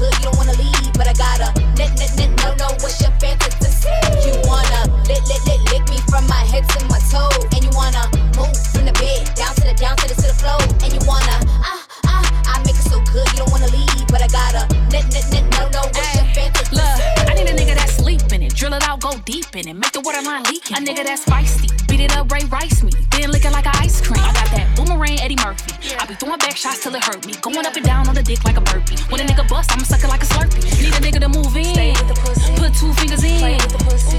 good 0.00 0.16
you 0.16 0.32
don't 0.32 0.36
wanna 0.40 0.56
leave, 0.56 0.92
but 0.96 1.06
I 1.06 1.12
gotta 1.12 1.52
lit, 1.76 1.92
lit, 2.00 2.12
lit, 2.16 2.30
no 2.40 2.56
no 2.56 2.72
what's 2.80 2.96
your 3.04 3.12
fantasy? 3.20 3.92
You 4.24 4.32
wanna 4.48 4.88
lit, 5.04 5.20
lit, 5.28 5.42
lit, 5.44 5.60
lick 5.68 5.84
me 5.92 6.00
from 6.08 6.24
my 6.26 6.40
head 6.48 6.64
to 6.72 6.78
my 6.88 6.98
toe. 7.12 7.28
And 7.52 7.60
you 7.60 7.70
wanna 7.76 8.08
move 8.32 8.56
from 8.72 8.88
the 8.88 8.96
bed 8.96 9.28
down 9.36 9.52
to 9.60 9.64
the 9.68 9.76
down 9.76 9.96
to 10.00 10.08
the 10.08 10.16
to 10.16 10.28
the 10.32 10.36
floor. 10.40 10.56
And 10.80 10.90
you 10.96 11.02
wanna 11.04 11.36
ah 11.68 11.84
ah 12.08 12.24
I 12.48 12.64
make 12.64 12.80
it 12.80 12.88
so 12.88 12.96
good 13.12 13.28
you 13.36 13.44
don't 13.44 13.52
wanna 13.52 13.68
leave, 13.68 14.08
but 14.08 14.24
I 14.24 14.28
gotta 14.32 14.64
lit, 14.88 15.04
lit, 15.12 15.28
lit, 15.36 15.44
no 15.60 15.68
no 15.68 15.84
what's 15.92 16.16
your 16.16 16.24
fantasy? 16.32 16.80
Look, 16.80 17.28
I 17.28 17.36
need 17.36 17.48
a 17.52 17.54
nigga 17.60 17.76
that 17.76 17.92
sleep 17.92 18.24
in 18.32 18.40
it, 18.42 18.56
drill 18.56 18.72
it 18.72 18.82
out, 18.88 19.00
go 19.04 19.12
deep 19.28 19.52
in 19.54 19.68
it, 19.68 19.76
make 19.76 19.92
the 19.92 20.00
waterline 20.00 20.44
leak. 20.48 20.64
A 20.72 20.80
nigga 20.80 21.04
that's 21.04 21.28
feisty, 21.28 21.68
beat 21.88 22.00
it 22.00 22.16
up, 22.16 22.32
Ray 22.32 22.48
Rice 22.48 22.82
me, 22.82 22.92
then 23.12 23.30
lick 23.30 23.39
I 25.98 26.06
be 26.06 26.14
throwing 26.14 26.38
back 26.38 26.56
shots 26.56 26.82
till 26.82 26.94
it 26.94 27.02
hurt 27.02 27.26
me, 27.26 27.34
going 27.42 27.66
up 27.66 27.74
and 27.74 27.84
down 27.84 28.08
on 28.08 28.14
the 28.14 28.22
dick 28.22 28.44
like 28.44 28.56
a 28.56 28.60
burpee. 28.60 28.96
When 29.10 29.20
a 29.20 29.24
nigga 29.24 29.48
bust, 29.48 29.72
I'ma 29.72 29.82
suck 29.82 30.04
it 30.04 30.08
like 30.08 30.22
a 30.22 30.26
slurpee. 30.26 30.62
Need 30.78 30.94
a 30.94 31.00
nigga 31.02 31.20
to 31.20 31.28
move 31.28 31.56
in, 31.56 31.96
put 32.60 32.74
two 32.78 32.92
fingers 32.94 33.24
in. 33.24 33.58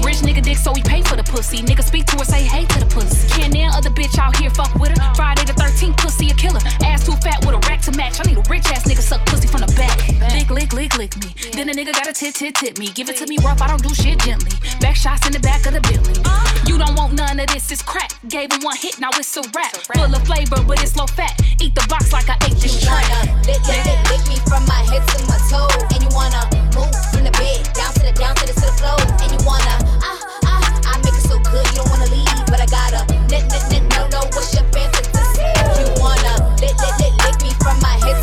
Rich 0.04 0.20
nigga 0.20 0.42
dick, 0.42 0.58
so 0.58 0.72
we 0.72 0.82
pay 0.82 1.02
for 1.02 1.16
the 1.16 1.24
pussy. 1.24 1.58
Nigga 1.62 1.82
speak 1.82 2.06
to 2.06 2.16
her, 2.18 2.24
say 2.24 2.42
hey 2.42 2.66
to 2.66 2.78
the 2.80 2.86
pussy. 2.86 3.28
Can't 3.28 3.54
none 3.54 3.72
other 3.72 3.90
bitch 3.90 4.18
out 4.18 4.36
here 4.36 4.50
fuck 4.50 4.74
with 4.76 4.92
her. 4.92 5.14
Friday 5.14 5.44
the 5.44 5.54
13th, 5.54 5.96
pussy 5.96 6.28
a 6.30 6.34
killer. 6.34 6.60
Ass 6.84 7.06
too 7.06 7.16
fat 7.24 7.40
with 7.46 7.54
a 7.54 7.60
rack 7.68 7.80
to 7.82 7.92
match. 7.96 8.20
I 8.20 8.28
need 8.28 8.38
a 8.38 8.44
rich 8.50 8.66
ass 8.68 8.84
nigga 8.84 9.00
suck 9.00 9.24
pussy 9.26 9.48
from 9.48 9.60
the 9.62 9.72
back. 9.72 9.96
Lick, 10.34 10.50
lick, 10.50 10.72
lick, 10.72 10.96
lick 10.98 11.16
me. 11.24 11.32
Then 11.52 11.68
a 11.68 11.72
nigga 11.72 11.92
gotta 11.92 12.12
tit, 12.12 12.34
tit, 12.34 12.54
tit 12.54 12.78
me. 12.78 12.88
Give 12.92 13.08
it 13.08 13.16
to 13.16 13.26
me 13.26 13.38
rough, 13.44 13.62
I 13.62 13.68
don't 13.68 13.82
do 13.82 13.94
shit 13.94 14.18
gently. 14.20 14.52
Back 14.80 14.96
shots 14.96 15.26
in 15.26 15.32
the 15.32 15.40
back 15.40 15.64
of 15.66 15.72
the 15.72 15.80
Bentley. 15.80 16.20
You 16.66 16.76
don't 16.78 16.96
want 16.96 17.14
none 17.14 17.40
of 17.40 17.46
this, 17.48 17.70
it's 17.70 17.82
crack. 17.82 18.12
Gave 18.28 18.52
him 18.52 18.60
one 18.62 18.76
hit, 18.76 19.00
now 19.00 19.10
it's 19.14 19.36
a 19.36 19.42
rap. 19.54 19.72
Full 19.94 20.14
of 20.14 20.22
flavor, 20.26 20.60
but 20.66 20.82
it's 20.82 20.96
low 20.96 21.06
fat. 21.06 21.38
Eat 21.62 21.76
the 21.76 21.86
box 21.86 22.12
like 22.12 22.28
I 22.28 22.34
ate 22.42 22.58
this 22.58 22.82
You 22.82 22.90
wanna 22.90 23.38
lick, 23.46 23.62
lick, 23.70 23.86
lick, 23.86 24.02
lick 24.10 24.22
me 24.26 24.36
from 24.50 24.66
my 24.66 24.82
head 24.90 25.06
to 25.14 25.18
my 25.30 25.38
toe, 25.46 25.70
and 25.94 26.02
you 26.02 26.10
wanna 26.10 26.42
move 26.74 26.90
from 27.14 27.22
the 27.22 27.30
bed 27.38 27.62
down 27.70 27.94
to 27.94 28.02
the 28.02 28.10
down 28.18 28.34
to 28.34 28.46
the 28.50 28.54
to 28.58 28.66
the 28.66 28.74
floor, 28.82 28.98
and 29.22 29.30
you 29.30 29.38
wanna 29.46 29.78
ah 30.02 30.18
ah 30.42 30.90
I 30.90 30.98
make 31.06 31.14
it 31.14 31.22
so 31.22 31.38
good 31.38 31.62
you 31.70 31.78
don't 31.78 31.90
wanna 31.94 32.10
leave, 32.10 32.26
but 32.50 32.58
I 32.58 32.66
gotta 32.66 33.06
lit, 33.30 33.46
lit, 33.46 33.62
lit, 33.70 33.84
no 33.94 34.10
no 34.10 34.26
what's 34.34 34.50
your 34.58 34.66
fantasy? 34.74 35.46
You 35.78 35.86
wanna 36.02 36.50
lit, 36.58 36.74
lit, 36.82 36.94
lit, 36.98 37.14
lick 37.22 37.38
me 37.46 37.54
from 37.62 37.78
my 37.78 37.94
head 38.02 38.18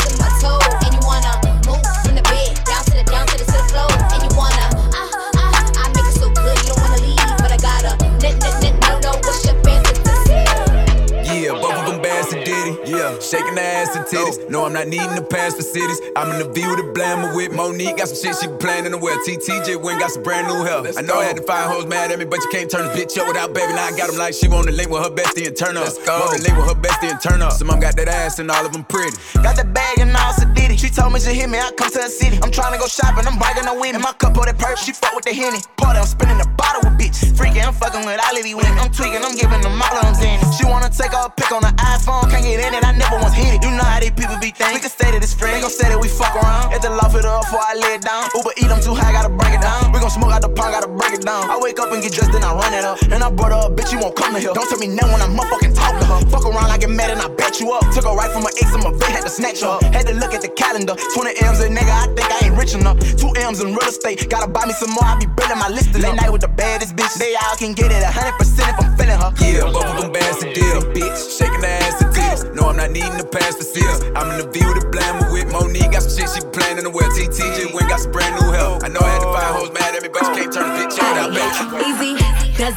Yeah, 12.70 12.86
both 12.86 12.86
of 12.86 12.86
them 12.86 12.86
bad 12.86 12.86
to 12.86 12.86
Diddy. 12.86 12.92
Yeah. 12.92 13.20
shaking 13.20 13.56
the 13.56 13.62
ass 13.62 13.96
and 13.96 14.06
titties. 14.06 14.50
No, 14.50 14.66
I'm 14.66 14.74
not 14.74 14.88
needing 14.88 15.16
to 15.16 15.22
pass 15.24 15.56
for 15.56 15.62
cities. 15.62 16.00
I'm 16.16 16.32
in 16.32 16.40
the 16.40 16.50
view 16.52 16.70
with 16.70 16.80
the 16.80 16.90
blammer 16.94 17.36
with 17.36 17.54
Monique. 17.54 17.98
Got 17.98 18.10
some 18.10 18.18
shit 18.18 18.36
she 18.42 18.48
playing 18.58 18.86
in 18.86 18.92
the 18.92 18.98
well. 18.98 19.18
TTJ 19.26 19.82
went 19.82 20.00
got 20.00 20.12
some 20.12 20.24
brand 20.24 20.48
new 20.48 20.64
hair. 20.64 20.82
I 20.98 21.02
know 21.02 21.20
I 21.20 21.26
had 21.26 21.36
to 21.38 21.44
find 21.44 21.70
hoes 21.70 21.86
mad 21.86 22.12
at 22.12 22.20
me, 22.20 22.26
but 22.26 22.40
you 22.44 22.50
can't 22.52 22.70
turn 22.70 22.88
this 22.88 22.96
bitch 22.98 23.18
up 23.20 23.28
without 23.28 23.54
baby. 23.54 23.74
Now 23.74 23.88
I 23.88 23.98
got 23.98 24.08
them 24.10 24.18
like 24.18 24.34
she 24.34 24.48
wanna 24.48 24.72
link 24.72 24.90
with 24.90 25.04
her 25.04 25.10
bestie 25.12 25.48
and 25.48 25.56
turn 25.56 25.78
up. 25.78 25.86
Let's 25.86 25.98
go. 26.06 26.20
Wanna 26.20 26.42
link 26.44 26.56
with 26.58 26.68
her 26.68 26.80
bestie 26.80 27.12
and 27.12 27.22
turn 27.22 27.42
up. 27.42 27.54
Some 27.54 27.68
mom 27.68 27.80
got 27.80 27.96
that 27.98 28.08
ass 28.08 28.40
and 28.40 28.50
all 28.52 28.66
of 28.66 28.72
them 28.74 28.84
pretty. 28.84 29.16
Got 29.42 29.56
the 29.58 29.66
bag 29.66 30.00
and 30.00 30.16
all 30.16 30.34
did 30.60 30.72
it. 30.72 30.80
She 30.80 30.90
told 30.90 31.14
me 31.14 31.20
she 31.20 31.34
hit 31.34 31.50
me, 31.50 31.58
I 31.58 31.72
come 31.72 31.90
to 31.92 32.00
the 32.00 32.10
city. 32.10 32.40
I'm 32.44 32.52
trying 32.52 32.74
to 32.74 32.80
go 32.80 32.88
shopping, 32.88 33.26
I'm 33.26 33.40
biking 33.40 33.68
a 33.68 33.74
win. 33.74 33.96
In 33.96 34.02
my 34.02 34.14
cup 34.14 34.38
of 34.38 34.46
that 34.46 34.58
perp, 34.58 34.78
she 34.78 34.92
fuck 34.92 35.16
with 35.16 35.26
the 35.26 35.34
henny. 35.34 35.60
Party, 35.78 36.00
I'm 36.00 36.06
spinning 36.06 36.38
the 36.38 36.48
bottle 36.58 36.84
with 36.84 37.00
bitch. 37.00 37.18
Freaking, 37.34 37.66
I'm 37.66 37.74
fucking 37.74 38.06
with 38.06 38.20
all 38.20 38.36
of 38.36 38.44
these 38.44 38.56
women. 38.56 38.78
I'm 38.78 38.92
tweaking, 38.92 39.24
I'm 39.24 39.36
giving 39.36 39.62
them 39.62 39.80
all 39.80 39.98
of 39.98 40.20
them. 40.20 40.38
She 40.56 40.66
wanna 40.66 40.90
take 40.90 41.14
a 41.14 41.32
pic 41.32 41.52
on 41.52 41.62
the 41.64 41.74
iPhone, 41.80 42.30
can't 42.30 42.44
get 42.44 42.59
in 42.60 42.74
it, 42.76 42.84
I 42.84 42.92
never 42.92 43.16
once 43.18 43.34
hit 43.34 43.56
it. 43.56 43.64
You 43.64 43.72
know 43.72 43.88
how 43.88 44.00
these 44.00 44.12
people 44.12 44.36
be 44.38 44.52
thinking. 44.52 44.84
We 44.84 44.90
say 44.90 45.12
that 45.16 45.24
it's 45.24 45.34
free, 45.34 45.52
they 45.56 45.62
gon' 45.64 45.72
say 45.72 45.88
that 45.88 46.00
we 46.00 46.12
fuck 46.12 46.36
around. 46.36 46.76
At 46.76 46.84
the 46.84 46.92
loft 46.92 47.16
it 47.16 47.24
up 47.24 47.48
before 47.48 47.64
I 47.64 47.74
lay 47.80 47.96
it 47.96 48.04
down. 48.04 48.28
Uber 48.36 48.52
eat, 48.60 48.70
I'm 48.70 48.84
too 48.84 48.94
high, 48.94 49.16
gotta 49.16 49.32
break 49.32 49.56
it 49.56 49.64
down. 49.64 49.92
We 49.96 50.00
gon' 50.04 50.12
smoke 50.12 50.36
out 50.36 50.44
the 50.44 50.52
pot, 50.52 50.76
gotta 50.76 50.92
break 50.92 51.16
it 51.16 51.24
down. 51.24 51.48
I 51.48 51.58
wake 51.58 51.80
up 51.80 51.92
and 51.96 52.04
get 52.04 52.12
dressed, 52.12 52.36
then 52.36 52.44
I 52.44 52.52
run 52.52 52.74
it 52.76 52.84
up. 52.84 53.00
And 53.10 53.24
I 53.24 53.32
brought 53.32 53.56
her 53.56 53.64
a 53.66 53.72
bitch, 53.72 53.92
you 53.96 54.00
won't 54.00 54.16
come 54.16 54.36
to 54.36 54.40
here. 54.40 54.54
Don't 54.54 54.68
tell 54.68 54.80
me 54.80 54.92
no 54.92 55.08
when 55.08 55.24
I'm 55.24 55.34
motherfucking 55.34 55.74
talk 55.74 55.96
to 55.96 56.06
her. 56.06 56.20
Fuck 56.28 56.46
around, 56.46 56.70
I 56.70 56.78
get 56.78 56.92
mad 56.92 57.10
and 57.10 57.22
I 57.22 57.32
bet 57.32 57.60
you 57.60 57.72
up. 57.72 57.88
Took 57.96 58.04
her 58.04 58.16
right 58.16 58.32
from 58.32 58.44
my 58.44 58.54
ex, 58.60 58.76
I'm 58.76 58.84
a 58.84 58.92
vet, 58.92 59.10
had 59.10 59.24
to 59.24 59.32
snatch 59.32 59.64
her. 59.64 59.80
Had 59.96 60.08
to 60.12 60.16
look 60.20 60.36
at 60.36 60.42
the 60.44 60.52
calendar. 60.52 60.96
20 61.16 61.32
M's 61.40 61.60
a 61.64 61.70
nigga, 61.72 61.94
I 61.94 62.12
think 62.12 62.28
I 62.28 62.50
ain't 62.50 62.58
rich 62.58 62.76
enough. 62.76 63.00
Two 63.16 63.32
M's 63.40 63.62
in 63.62 63.72
real 63.72 63.88
estate, 63.88 64.30
gotta 64.30 64.50
buy 64.50 64.66
me 64.66 64.74
some 64.74 64.92
more, 64.92 65.08
I 65.08 65.16
be 65.16 65.28
building 65.28 65.58
my 65.58 65.70
list. 65.70 65.96
Late 65.96 66.16
night 66.16 66.32
with 66.32 66.42
the 66.42 66.52
baddest 66.52 66.96
bitch, 66.96 67.16
they 67.16 67.36
all 67.36 67.56
can 67.56 67.74
get 67.74 67.92
it 67.92 68.04
100% 68.04 68.36
if 68.36 68.76
I'm 68.80 68.98
feeling 68.98 69.20
her. 69.20 69.32
Yeah, 69.40 69.72
both 69.72 69.86
of 69.86 70.02
them 70.02 70.12
bad 70.12 70.36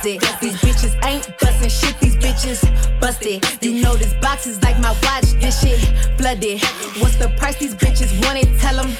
it. 0.06 0.21
These 0.40 0.56
bitches 0.56 0.94
ain't 1.04 1.26
bustin' 1.38 1.68
shit. 1.68 1.99
These 2.00 2.16
bitches 2.16 3.00
busted. 3.00 3.44
You 3.62 3.82
know 3.82 3.94
this 3.97 4.14
box 4.14 4.47
is 4.47 4.62
like 4.62 4.78
my 4.78 4.90
watch. 5.02 5.32
This 5.40 5.61
shit 5.61 5.78
flooded. 6.18 6.61
What's 7.00 7.16
the 7.16 7.28
price 7.37 7.56
these 7.59 7.75
bitches 7.75 8.12
want 8.25 8.38
it? 8.38 8.59
Tell 8.59 8.76
them 8.76 8.90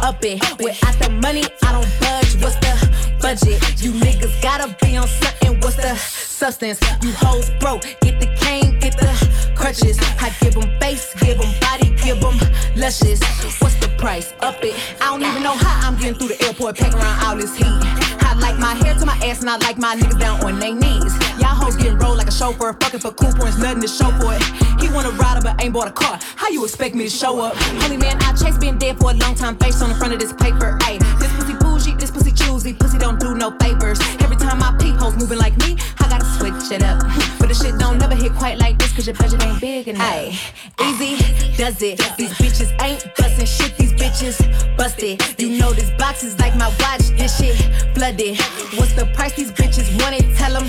up 0.00 0.24
it. 0.24 0.40
Without 0.58 0.98
the 0.98 1.10
money, 1.10 1.44
I 1.62 1.72
don't 1.72 1.88
budge. 2.00 2.42
What's 2.42 2.56
the 2.56 3.16
budget? 3.20 3.82
You 3.82 3.92
niggas 3.92 4.42
gotta 4.42 4.74
be 4.84 4.96
on 4.96 5.08
something. 5.08 5.60
What's 5.60 5.76
the 5.76 5.94
substance? 5.96 6.80
You 7.02 7.12
hoes 7.12 7.50
broke. 7.60 7.82
Get 8.00 8.20
the 8.20 8.26
cane, 8.36 8.78
get 8.78 8.96
the 8.96 9.52
crutches. 9.54 9.98
I 10.20 10.34
give 10.40 10.54
them 10.54 10.68
face, 10.80 11.14
give 11.20 11.38
them 11.38 11.52
body, 11.60 11.90
give 12.02 12.20
them 12.20 12.38
luscious. 12.76 13.20
What's 13.60 13.81
price? 14.02 14.34
Up 14.40 14.58
it. 14.64 14.74
I 15.00 15.14
don't 15.14 15.22
even 15.22 15.44
know 15.44 15.54
how 15.54 15.88
I'm 15.88 15.94
getting 15.96 16.18
through 16.18 16.34
the 16.34 16.42
airport, 16.42 16.76
packing 16.76 16.98
around 16.98 17.22
all 17.24 17.36
this 17.36 17.54
heat. 17.54 17.78
I 18.26 18.34
like 18.34 18.58
my 18.58 18.74
hair 18.74 18.94
to 18.98 19.06
my 19.06 19.14
ass, 19.22 19.40
and 19.40 19.48
I 19.48 19.56
like 19.58 19.78
my 19.78 19.94
niggas 19.94 20.18
down 20.18 20.42
on 20.44 20.58
their 20.58 20.74
knees. 20.74 21.14
Y'all 21.38 21.54
hoes 21.54 21.76
getting 21.76 21.98
rolled 21.98 22.18
like 22.18 22.26
a 22.26 22.32
chauffeur, 22.32 22.72
fucking 22.72 22.98
for 22.98 23.12
cool 23.12 23.32
points, 23.32 23.58
nothing 23.58 23.80
to 23.82 23.86
show 23.86 24.10
for 24.18 24.34
it. 24.34 24.42
He 24.82 24.90
want 24.90 25.06
a 25.06 25.12
rider, 25.22 25.40
but 25.40 25.62
ain't 25.62 25.72
bought 25.72 25.86
a 25.86 25.92
car. 25.92 26.18
How 26.34 26.48
you 26.48 26.64
expect 26.64 26.96
me 26.96 27.04
to 27.04 27.10
show 27.10 27.40
up? 27.40 27.54
Holy 27.82 27.96
man, 27.96 28.18
I 28.22 28.34
chase 28.34 28.58
been 28.58 28.76
dead 28.76 28.98
for 28.98 29.12
a 29.12 29.14
long 29.14 29.36
time, 29.36 29.56
face 29.56 29.80
on 29.80 29.88
the 29.88 29.94
front 29.94 30.12
of 30.12 30.18
this 30.18 30.32
paper. 30.32 30.78
Ayy, 30.82 30.98
this 31.20 31.32
pussy 31.36 31.54
bougie, 31.62 31.94
this 31.94 32.10
pussy 32.10 32.32
choosy, 32.32 32.74
pussy 32.74 32.98
don't 32.98 33.20
do 33.20 33.36
no 33.36 33.56
favors. 33.62 34.00
Every 34.18 34.36
time 34.36 34.58
my 34.58 34.74
peep 34.80 34.96
hoes 34.96 35.14
moving 35.14 35.38
like 35.38 35.56
me, 35.58 35.78
I 36.00 36.08
gotta 36.08 36.26
switch 36.36 36.72
it 36.74 36.82
up. 36.82 37.31
The 37.52 37.64
shit 37.64 37.78
don't 37.78 37.98
never 37.98 38.14
hit 38.14 38.32
quite 38.32 38.56
like 38.56 38.78
this, 38.78 38.94
cause 38.94 39.06
your 39.06 39.14
budget 39.14 39.44
ain't 39.44 39.60
big 39.60 39.86
enough. 39.86 40.06
Ayy, 40.08 40.88
easy 40.88 41.54
does 41.58 41.82
it. 41.82 41.98
These 42.16 42.32
bitches 42.40 42.72
ain't 42.80 43.04
bustin' 43.14 43.44
shit, 43.44 43.76
these 43.76 43.92
bitches 43.92 44.40
busted. 44.74 45.20
You 45.38 45.58
know 45.58 45.70
this 45.74 45.90
box 45.98 46.24
is 46.24 46.38
like 46.38 46.56
my 46.56 46.68
watch, 46.80 47.10
this 47.18 47.36
shit 47.36 47.54
flooded. 47.94 48.38
What's 48.78 48.94
the 48.94 49.04
price 49.14 49.34
these 49.34 49.52
bitches 49.52 49.92
want 50.00 50.18
it? 50.18 50.34
Tell 50.34 50.54
them 50.54 50.66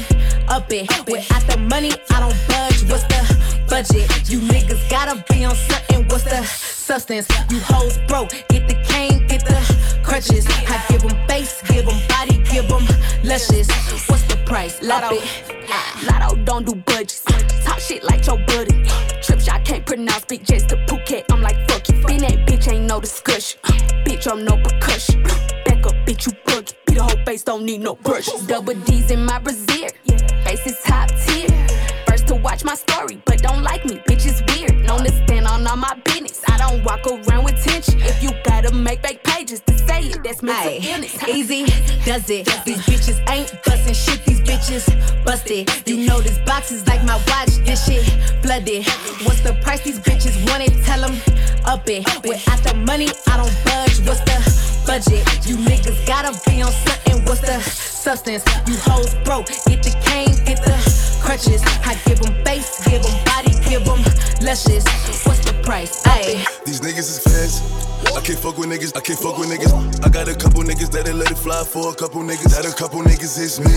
up 0.49 0.69
it. 0.73 0.89
Without 1.07 1.47
the 1.47 1.57
money, 1.57 1.93
I 2.11 2.19
don't 2.19 2.35
budge. 2.49 2.83
What's 2.91 3.07
the 3.07 3.63
budget? 3.69 4.29
You 4.29 4.41
niggas 4.41 4.89
gotta 4.89 5.23
be 5.31 5.45
on 5.45 5.55
something. 5.55 6.05
What's 6.09 6.25
the 6.25 6.43
substance? 6.83 7.27
You 7.49 7.59
hoes 7.61 7.97
broke. 8.07 8.31
Get 8.49 8.67
the 8.67 8.75
cane, 8.85 9.25
get 9.27 9.45
the 9.45 9.57
crutches. 10.03 10.45
I 10.49 10.83
give 10.89 11.01
them 11.01 11.17
face, 11.27 11.61
give 11.69 11.85
them 11.85 11.99
body, 12.09 12.37
give 12.51 12.67
them 12.67 12.85
luscious. 13.23 13.67
What's 14.09 14.23
the 14.23 14.37
price? 14.45 14.81
Lotto. 14.81 15.15
Lotto 16.05 16.35
don't 16.43 16.65
do 16.65 16.75
budgets. 16.75 17.23
Talk 17.63 17.79
shit 17.79 18.03
like 18.03 18.25
your 18.27 18.37
buddy. 18.47 18.83
Trip 19.23 19.39
shot 19.39 19.63
can't 19.63 19.85
pronounce 19.85 20.25
big 20.25 20.45
jets 20.45 20.65
to 20.65 20.75
Phuket. 20.87 21.23
I'm 21.31 21.41
like, 21.41 21.57
fuck 21.69 21.87
you. 21.87 21.95
Been 22.05 22.19
that 22.19 22.45
bitch, 22.45 22.69
ain't 22.69 22.85
no 22.85 22.99
discussion. 22.99 23.59
Bitch, 24.05 24.29
I'm 24.29 24.43
no 24.43 24.57
percussion. 24.57 25.23
Back 25.23 25.85
up, 25.85 25.95
bitch, 26.05 26.25
you 26.27 26.33
buggy. 26.45 26.73
Beat 26.85 26.95
the 26.95 27.03
whole 27.03 27.25
face, 27.25 27.43
don't 27.43 27.63
need 27.63 27.79
no 27.81 27.95
brush. 27.95 28.27
Double 28.45 28.73
D's 28.73 29.09
in 29.09 29.25
my 29.25 29.39
brassiere. 29.39 29.91
Face 30.43 30.67
is 30.67 30.77
top 30.83 31.09
tier. 31.25 31.47
First 32.05 32.27
to 32.27 32.35
watch 32.35 32.65
my 32.65 32.75
story, 32.75 33.21
but 33.25 33.41
don't 33.41 33.63
like 33.63 33.85
me. 33.85 33.95
Bitch, 34.07 34.25
it's 34.25 34.41
weird. 34.41 34.52
Known 34.93 35.05
to 35.05 35.11
stand 35.25 35.47
on 35.47 35.65
all 35.65 35.75
my 35.75 35.95
business. 36.05 36.39
I 36.47 36.57
don't 36.59 36.83
walk 36.83 37.07
around 37.07 37.45
with 37.45 37.57
tension. 37.63 37.99
If 38.01 38.21
you 38.21 38.29
gotta 38.43 38.71
make 38.71 39.01
fake 39.01 39.23
pages 39.23 39.59
to 39.61 39.75
say 39.75 40.01
it, 40.01 40.23
that's 40.23 40.43
mental 40.43 40.71
illness. 40.71 41.17
Easy 41.27 41.65
does 42.05 42.29
it. 42.29 42.45
These 42.63 42.77
bitches 42.85 43.17
ain't 43.27 43.51
bustin' 43.65 43.95
shit. 43.95 44.23
These 44.23 44.41
bitches 44.41 44.85
busted. 45.25 45.67
You 45.87 46.05
know 46.05 46.21
this 46.21 46.37
box 46.45 46.71
is 46.71 46.85
like 46.85 47.03
my 47.05 47.15
watch. 47.25 47.57
This 47.65 47.87
shit 47.87 48.05
flooded. 48.43 48.85
What's 49.25 49.41
the 49.41 49.57
price 49.63 49.81
these 49.81 49.99
bitches 49.99 50.37
want 50.47 50.61
it? 50.61 50.73
Tell 50.85 51.01
them 51.01 51.17
up 51.65 51.89
it. 51.89 52.05
Without 52.23 52.61
the 52.61 52.75
money, 52.75 53.09
I 53.25 53.37
don't 53.37 53.55
budge. 53.65 53.97
What's 54.05 54.21
the 54.29 54.37
budget? 54.85 55.25
You 55.47 55.55
niggas 55.57 56.05
gotta 56.05 56.37
be 56.47 56.61
on 56.61 56.71
something. 56.71 57.25
What's 57.25 57.41
the 57.41 57.59
substance? 57.61 58.43
You 58.67 58.75
hoes 58.77 59.15
broke. 59.25 59.47
Get 59.47 59.81
the 59.81 59.97
cane, 60.05 60.35
get 60.45 60.61
the 60.63 60.77
crutches. 61.23 61.63
I 61.85 61.95
give 62.05 62.19
them 62.19 62.35
face, 62.43 62.83
give 62.85 63.01
them 63.01 63.23
body, 63.25 63.53
give 63.67 63.85
them 63.85 64.03
luscious. 64.43 64.83
What's 65.25 65.39
the 65.45 65.62
price? 65.63 66.03
Ayy. 66.03 66.43
These 66.65 66.81
niggas 66.81 67.09
is 67.09 67.19
fast. 67.19 67.63
I 68.15 68.21
can't 68.21 68.37
fuck 68.37 68.57
with 68.57 68.69
niggas, 68.69 68.95
I 68.95 69.01
can't 69.01 69.17
fuck 69.17 69.37
with 69.39 69.49
niggas. 69.49 69.71
I 70.05 70.09
got 70.09 70.27
a 70.27 70.35
couple 70.35 70.61
niggas 70.61 70.91
that'll 70.91 71.15
let 71.15 71.31
it 71.31 71.37
fly 71.37 71.63
for 71.63 71.89
a 71.91 71.95
couple 71.95 72.21
niggas. 72.21 72.51
That 72.51 72.67
a 72.67 72.75
couple 72.75 73.01
niggas 73.01 73.39
is 73.39 73.59
me. 73.59 73.73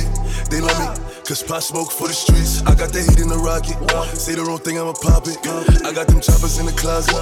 They 0.51 0.61
love 0.61 0.77
me, 0.77 0.89
cause 1.25 1.43
pot 1.43 1.63
smoke 1.63 1.91
for 1.91 2.09
the 2.09 2.15
streets. 2.15 2.61
I 2.67 2.75
got 2.75 2.93
the 2.93 3.01
heat 3.01 3.21
in 3.23 3.29
the 3.29 3.39
rocket. 3.39 3.79
Say 4.19 4.35
the 4.35 4.43
wrong 4.43 4.59
thing, 4.59 4.79
I'ma 4.79 4.93
pop 4.93 5.27
it. 5.27 5.39
I 5.87 5.93
got 5.95 6.09
them 6.09 6.21
choppers 6.21 6.59
in 6.59 6.67
the 6.67 6.73
closet. 6.73 7.15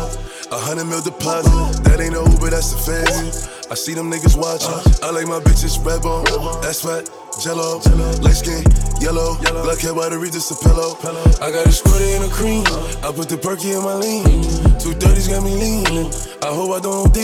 A 0.51 0.59
hundred 0.59 0.87
mil 0.87 1.03
deposit. 1.03 1.53
That 1.85 2.01
ain't 2.01 2.15
no 2.15 2.25
Uber, 2.25 2.51
that's 2.51 2.73
the 2.73 2.81
fancy. 2.81 3.31
I 3.71 3.75
see 3.75 3.95
them 3.95 4.11
niggas 4.11 4.37
watching. 4.37 4.75
I 5.05 5.11
like 5.13 5.29
my 5.29 5.41
bitches 5.41 5.79
red 5.85 6.03
bone. 6.03 6.25
That's 6.63 6.83
fat. 6.83 7.09
Jello, 7.43 7.83
light 8.23 8.39
skin, 8.39 8.63
yellow, 9.01 9.35
black 9.67 9.81
hair 9.81 9.93
by 9.93 10.09
the 10.09 10.17
Regis 10.17 10.53
a 10.53 10.57
pillow. 10.63 10.95
I 11.43 11.51
got 11.51 11.67
a 11.67 11.75
squirty 11.75 12.15
in 12.15 12.23
a 12.23 12.31
cream. 12.31 12.63
I 13.03 13.11
put 13.11 13.29
the 13.29 13.37
perky 13.37 13.73
in 13.73 13.83
my 13.83 13.95
lean. 13.95 14.54
Two 14.79 14.93
thirties 14.95 15.29
got 15.29 15.43
me 15.43 15.55
leaning. 15.55 16.13
I 16.43 16.53
hope 16.53 16.77
I 16.77 16.81
don't 16.81 17.09
OD 17.09 17.19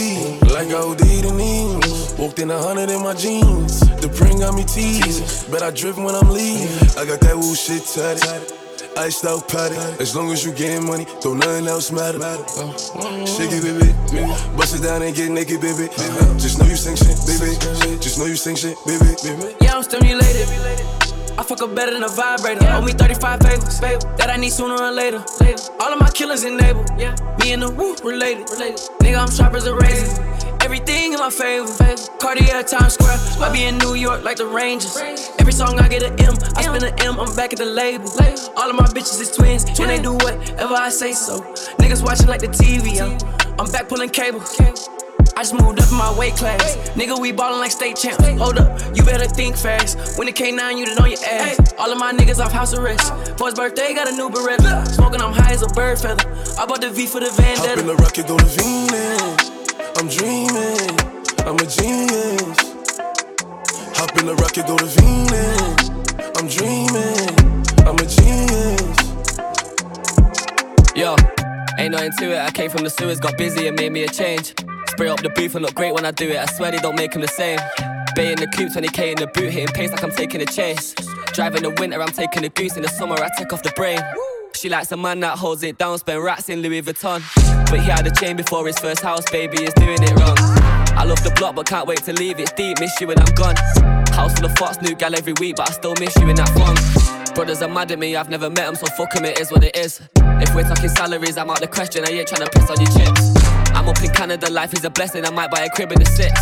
like 0.51 0.69
I 0.69 0.81
OD 0.81 0.97
the 0.97 1.33
knees. 1.35 2.15
Walked 2.17 2.39
in 2.39 2.49
a 2.51 2.57
hundred 2.57 2.89
in 2.89 3.03
my 3.03 3.13
jeans. 3.13 3.79
The 4.01 4.09
print 4.09 4.39
got 4.39 4.55
me 4.55 4.63
teased. 4.63 5.51
Bet 5.51 5.61
I 5.61 5.71
drip 5.71 5.97
when 5.97 6.15
I'm 6.15 6.29
leaving. 6.29 6.67
I 6.97 7.05
got 7.05 7.19
that 7.21 7.35
woo 7.35 7.55
shit 7.55 7.83
tatted. 7.85 8.53
Iced 8.97 9.25
out 9.25 9.47
patty. 9.47 9.75
As 10.01 10.15
long 10.15 10.31
as 10.31 10.43
you 10.45 10.51
getting 10.53 10.85
money, 10.85 11.05
don't 11.21 11.39
nothing 11.39 11.67
else 11.67 11.91
matter. 11.91 12.19
Uh, 12.21 13.25
shake 13.25 13.51
it, 13.53 13.63
baby. 13.63 13.93
Bust 14.57 14.75
it 14.75 14.83
down 14.83 15.01
and 15.01 15.15
get 15.15 15.31
naked, 15.31 15.61
baby. 15.61 15.87
Just 16.37 16.59
know 16.59 16.65
you 16.65 16.75
sing 16.75 16.95
shit, 16.95 17.17
baby. 17.25 17.55
Just 18.01 18.19
know 18.19 18.25
you 18.25 18.35
sing 18.35 18.55
shit, 18.55 18.75
baby. 18.85 19.05
Yeah, 19.61 19.75
I'm 19.75 19.83
stimulated. 19.83 21.00
I 21.41 21.43
fuck 21.43 21.63
up 21.63 21.73
better 21.73 21.91
than 21.91 22.03
a 22.03 22.07
vibrator. 22.07 22.67
Owe 22.67 22.83
me 22.83 22.91
35 22.91 23.39
favors 23.41 23.79
that 23.79 24.29
I 24.29 24.37
need 24.37 24.51
sooner 24.51 24.75
or 24.75 24.91
later. 24.91 25.25
later. 25.39 25.57
All 25.79 25.91
of 25.91 25.99
my 25.99 26.11
killers 26.11 26.43
enabled. 26.43 26.91
Yeah. 26.99 27.15
Me 27.39 27.51
and 27.51 27.63
the 27.63 27.71
woo 27.71 27.95
related. 28.03 28.47
related. 28.51 28.77
Nigga, 29.01 29.17
I'm 29.17 29.31
sharp 29.31 29.55
as 29.55 29.65
a 29.65 29.73
razor. 29.73 30.21
Everything 30.61 31.13
in 31.13 31.19
my 31.19 31.31
favor. 31.31 31.65
Cartier 32.21 32.61
Times 32.61 32.93
Square. 32.93 33.17
I 33.41 33.51
be 33.51 33.63
in 33.63 33.79
New 33.79 33.95
York 33.95 34.23
like 34.23 34.37
the 34.37 34.45
Rangers. 34.45 34.95
Every 35.39 35.51
song 35.51 35.79
I 35.79 35.87
get 35.87 36.03
an 36.03 36.13
M. 36.21 36.35
I 36.57 36.61
spend 36.61 36.83
an 36.83 36.93
M. 37.01 37.19
I'm 37.19 37.35
back 37.35 37.53
at 37.53 37.57
the 37.57 37.65
label. 37.65 38.07
All 38.55 38.69
of 38.69 38.75
my 38.75 38.85
bitches 38.93 39.19
is 39.19 39.31
twins, 39.31 39.65
and 39.79 39.89
they 39.89 39.99
do 39.99 40.13
whatever 40.13 40.75
I 40.75 40.89
say 40.89 41.11
so. 41.11 41.41
Niggas 41.81 42.03
watching 42.05 42.27
like 42.27 42.41
the 42.41 42.49
TV. 42.49 43.01
I'm, 43.01 43.17
I'm 43.59 43.71
back 43.71 43.89
pulling 43.89 44.11
cables. 44.11 44.61
I 45.41 45.43
just 45.43 45.59
moved 45.59 45.79
up 45.81 45.89
in 45.91 45.97
my 45.97 46.15
weight 46.19 46.35
class. 46.35 46.77
Nigga, 46.93 47.19
we 47.19 47.31
ballin' 47.31 47.59
like 47.59 47.71
state 47.71 47.95
champs. 47.95 48.23
Hold 48.37 48.59
up, 48.59 48.79
you 48.95 49.01
better 49.03 49.25
think 49.25 49.57
fast. 49.57 50.15
When 50.15 50.27
the 50.27 50.31
K9, 50.31 50.77
you 50.77 50.85
done 50.85 50.99
on 51.01 51.09
your 51.09 51.17
ass. 51.25 51.73
All 51.79 51.91
of 51.91 51.97
my 51.97 52.13
niggas 52.13 52.37
off 52.37 52.51
house 52.51 52.75
arrest. 52.75 53.11
For 53.39 53.47
his 53.47 53.55
birthday, 53.55 53.95
got 53.95 54.07
a 54.07 54.11
new 54.11 54.29
Beretta. 54.29 54.85
Smoking, 54.89 55.19
I'm 55.19 55.33
high 55.33 55.53
as 55.53 55.63
a 55.63 55.67
bird 55.69 55.97
feather. 55.97 56.29
I 56.59 56.67
bought 56.67 56.81
the 56.81 56.91
V 56.91 57.07
for 57.07 57.19
the 57.19 57.31
Hop 57.31 57.37
Vendetta. 57.37 57.79
in 57.79 57.87
the 57.87 57.95
rocket, 57.95 58.27
go 58.27 58.37
to 58.37 58.45
Venus. 58.45 59.49
I'm 59.97 60.07
dreaming. 60.13 60.93
I'm 61.49 61.57
a 61.57 61.65
genius. 61.65 62.61
Hop 63.97 64.15
in 64.19 64.27
the 64.27 64.35
rocket, 64.35 64.67
go 64.67 64.77
to 64.77 64.85
Venus. 64.85 65.89
I'm 66.37 66.45
dreaming. 66.53 67.65
I'm 67.89 67.97
a 67.97 68.05
genius. 68.05 68.93
Yo, 70.95 71.15
ain't 71.79 71.79
Ain't 71.79 71.91
no 71.93 71.97
into 71.97 72.31
it, 72.31 72.37
I 72.37 72.51
came 72.51 72.69
from 72.69 72.83
the 72.83 72.91
sewers, 72.91 73.19
got 73.19 73.39
busy 73.39 73.65
and 73.65 73.75
made 73.75 73.91
me 73.91 74.03
a 74.03 74.07
change. 74.07 74.53
Spray 75.01 75.09
up 75.09 75.23
the 75.23 75.29
booth 75.29 75.55
and 75.55 75.65
look 75.65 75.73
great 75.73 75.95
when 75.95 76.05
I 76.05 76.11
do 76.11 76.29
it, 76.29 76.37
I 76.37 76.45
swear 76.45 76.69
they 76.69 76.77
don't 76.77 76.95
make 76.95 77.15
him 77.15 77.21
the 77.21 77.27
same. 77.27 77.57
Bay 78.13 78.33
in 78.33 78.37
the 78.37 78.45
coupe, 78.45 78.69
20k 78.69 79.13
in 79.13 79.15
the 79.15 79.25
boot, 79.25 79.51
hitting 79.51 79.73
pace 79.73 79.89
like 79.89 80.03
I'm 80.03 80.11
taking 80.11 80.41
a 80.41 80.45
chase. 80.45 80.93
Driving 81.33 81.63
the 81.63 81.71
winter, 81.71 81.99
I'm 81.99 82.11
taking 82.11 82.45
a 82.45 82.49
goose, 82.49 82.75
in 82.75 82.83
the 82.83 82.87
summer, 82.87 83.15
I 83.15 83.27
take 83.35 83.51
off 83.51 83.63
the 83.63 83.71
brain. 83.71 83.99
She 84.53 84.69
likes 84.69 84.91
a 84.91 84.97
man 84.97 85.19
that 85.21 85.39
holds 85.39 85.63
it 85.63 85.79
down, 85.79 85.97
spend 85.97 86.23
rats 86.23 86.49
in 86.49 86.61
Louis 86.61 86.83
Vuitton. 86.83 87.23
But 87.71 87.79
he 87.79 87.89
had 87.89 88.05
a 88.05 88.11
chain 88.11 88.35
before 88.35 88.67
his 88.67 88.77
first 88.77 89.01
house, 89.01 89.27
baby 89.31 89.63
is 89.63 89.73
doing 89.73 90.03
it 90.03 90.11
wrong. 90.19 90.37
I 90.95 91.03
love 91.03 91.23
the 91.23 91.31
block, 91.31 91.55
but 91.55 91.65
can't 91.65 91.87
wait 91.87 92.03
to 92.03 92.13
leave. 92.13 92.39
It's 92.39 92.51
deep, 92.51 92.79
miss 92.79 93.01
you 93.01 93.07
when 93.07 93.17
I'm 93.17 93.33
gone. 93.33 93.55
House 94.13 94.35
full 94.37 94.45
of 94.45 94.55
fox, 94.55 94.79
new 94.83 94.93
gal 94.93 95.15
every 95.15 95.33
week, 95.39 95.55
but 95.55 95.67
I 95.67 95.73
still 95.73 95.95
miss 95.99 96.15
you 96.17 96.29
in 96.29 96.35
that 96.35 96.49
fun. 96.49 97.33
Brothers 97.33 97.63
are 97.63 97.69
mad 97.69 97.91
at 97.91 97.97
me, 97.97 98.15
I've 98.15 98.29
never 98.29 98.51
met 98.51 98.67
them, 98.67 98.75
so 98.75 98.85
fuck 98.95 99.15
'em, 99.15 99.25
it 99.25 99.39
is 99.39 99.51
what 99.51 99.63
it 99.63 99.75
is. 99.75 99.99
If 100.41 100.55
we're 100.55 100.63
talking 100.63 100.89
salaries, 100.89 101.37
I'm 101.37 101.49
out 101.49 101.59
the 101.59 101.67
question, 101.67 102.03
I 102.03 102.09
ain't 102.09 102.27
trying 102.27 102.41
to 102.41 102.49
piss 102.49 102.69
on 102.69 102.79
your 102.81 102.91
chips. 102.91 103.35
I'm 103.73 103.87
up 103.87 104.01
in 104.03 104.11
Canada, 104.11 104.49
life 104.49 104.73
is 104.73 104.83
a 104.83 104.89
blessing, 104.89 105.25
I 105.25 105.29
might 105.29 105.51
buy 105.51 105.61
a 105.61 105.69
crib 105.69 105.91
in 105.91 105.99
the 105.99 106.05
six. 106.05 106.33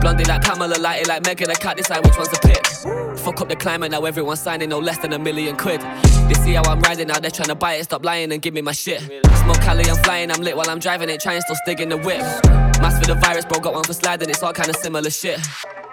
Blondie 0.00 0.24
like 0.24 0.42
Pamela, 0.42 0.76
lighty 0.76 1.06
like 1.06 1.24
Megan, 1.26 1.50
I 1.50 1.54
can't 1.54 1.76
decide 1.76 2.04
which 2.04 2.16
one's 2.16 2.28
to 2.28 2.40
pick. 2.40 2.64
Fuck 3.18 3.40
up 3.40 3.48
the 3.48 3.56
climate, 3.56 3.90
now 3.90 4.04
everyone's 4.04 4.40
signing 4.40 4.70
no 4.70 4.78
less 4.78 4.98
than 4.98 5.12
a 5.12 5.18
million 5.18 5.56
quid. 5.56 5.80
They 6.28 6.34
see 6.34 6.54
how 6.54 6.62
I'm 6.64 6.80
riding, 6.80 7.08
now 7.08 7.18
they're 7.18 7.30
trying 7.30 7.48
to 7.48 7.54
buy 7.54 7.74
it, 7.74 7.84
stop 7.84 8.04
lying 8.04 8.32
and 8.32 8.40
give 8.40 8.54
me 8.54 8.62
my 8.62 8.72
shit. 8.72 9.02
Smoke 9.02 9.60
Cali, 9.60 9.84
I'm 9.90 10.02
flying, 10.04 10.30
I'm 10.30 10.40
lit 10.40 10.56
while 10.56 10.70
I'm 10.70 10.78
driving 10.78 11.10
it, 11.10 11.20
trying 11.20 11.40
still 11.42 11.56
stick 11.56 11.80
in 11.80 11.88
the 11.88 11.98
whip. 11.98 12.22
Mask 12.80 13.00
for 13.02 13.06
the 13.06 13.18
virus, 13.20 13.44
bro, 13.44 13.60
got 13.60 13.74
one 13.74 13.84
for 13.84 13.94
sliding, 13.94 14.30
it's 14.30 14.42
all 14.42 14.52
kinda 14.52 14.74
similar 14.74 15.10
shit. 15.10 15.40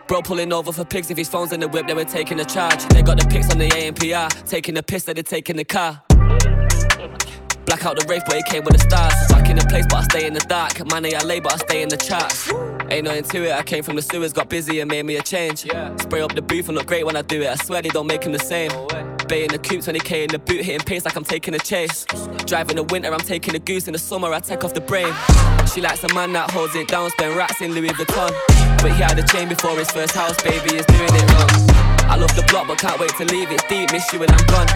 Bro 0.08 0.22
pulling 0.22 0.54
over 0.54 0.72
for 0.72 0.86
pigs 0.86 1.12
if 1.12 1.18
his 1.18 1.28
phone's 1.28 1.52
in 1.52 1.60
the 1.60 1.68
whip, 1.68 1.88
they 1.88 1.94
were 1.94 2.06
taking 2.06 2.40
a 2.40 2.46
charge. 2.46 2.86
They 2.86 3.02
got 3.02 3.20
the 3.20 3.28
pics 3.28 3.52
on 3.52 3.58
the 3.58 3.68
ANPR, 3.70 4.30
taking 4.46 4.76
the 4.76 4.84
piss 4.84 5.04
that 5.04 5.18
they 5.18 5.24
taking 5.24 5.58
the 5.58 5.66
car. 5.66 6.02
Black 7.68 7.86
out 7.86 8.00
the 8.00 8.06
rave, 8.08 8.24
but 8.26 8.38
it 8.38 8.46
came 8.46 8.64
with 8.64 8.74
the 8.74 8.80
stars. 8.80 9.14
Back 9.28 9.50
in 9.50 9.58
the 9.58 9.66
place, 9.66 9.86
but 9.90 9.98
I 9.98 10.04
stay 10.04 10.26
in 10.26 10.34
the 10.34 10.40
dark. 10.40 10.86
Money 10.90 11.14
I 11.14 11.22
lay, 11.24 11.42
but 11.42 11.54
I 11.54 11.58
stay 11.58 11.82
in 11.82 11.90
the 11.90 11.98
charts. 11.98 12.50
Ain't 12.90 13.04
no 13.04 13.14
interior, 13.14 13.54
I 13.54 13.64
came 13.64 13.84
from 13.84 13.98
the 13.98 14.02
sewers, 14.02 14.32
got 14.32 14.48
busy 14.48 14.80
and 14.80 14.90
made 14.90 15.06
me 15.06 15.18
a 15.18 15.22
change. 15.22 15.68
Spray 16.00 16.22
up 16.22 16.34
the 16.34 16.42
booth 16.42 16.70
and 16.70 16.78
look 16.78 16.88
great 16.88 17.06
when 17.06 17.18
I 17.18 17.24
do 17.24 17.42
it. 17.42 17.50
I 17.50 17.56
swear 17.56 17.82
they 17.82 17.90
don't 17.90 18.08
make 18.08 18.24
him 18.24 18.32
the 18.32 18.40
same. 18.40 18.72
Bay 19.28 19.44
in 19.44 19.52
the 19.52 19.60
coupe, 19.60 19.82
20k 19.82 20.24
in 20.24 20.30
the 20.30 20.40
boot, 20.40 20.64
hitting 20.64 20.80
pace 20.80 21.04
like 21.04 21.18
I'm 21.18 21.26
taking 21.26 21.54
a 21.56 21.60
chase. 21.60 22.06
Driving 22.46 22.78
in 22.78 22.88
the 22.88 22.94
winter, 22.94 23.14
I'm 23.14 23.20
taking 23.20 23.54
a 23.54 23.60
goose. 23.60 23.88
In 23.88 23.94
the 23.94 24.00
summer, 24.00 24.32
I 24.34 24.40
take 24.40 24.64
off 24.64 24.74
the 24.74 24.80
brain. 24.80 25.14
She 25.74 25.82
likes 25.82 26.02
a 26.06 26.14
man 26.14 26.32
that 26.34 26.50
holds 26.50 26.74
it 26.74 26.88
down, 26.88 27.10
spend 27.10 27.36
rats 27.36 27.60
in 27.60 27.74
Louis 27.74 27.90
Vuitton. 27.90 28.32
But 28.82 28.94
he 28.94 29.02
had 29.04 29.20
a 29.20 29.24
chain 29.24 29.50
before 29.50 29.78
his 29.78 29.92
first 29.92 30.16
house, 30.16 30.42
baby 30.42 30.78
is 30.78 30.86
doing 30.86 31.10
it 31.12 31.32
wrong. 31.34 31.97
I 32.10 32.16
love 32.16 32.34
the 32.36 32.44
block, 32.50 32.68
but 32.68 32.78
can't 32.80 33.00
wait 33.00 33.12
to 33.18 33.26
leave. 33.26 33.52
it 33.52 33.64
deep, 33.68 33.92
miss 33.92 34.12
you 34.14 34.20
when 34.20 34.32
I'm 34.32 34.46
gone. 34.48 34.68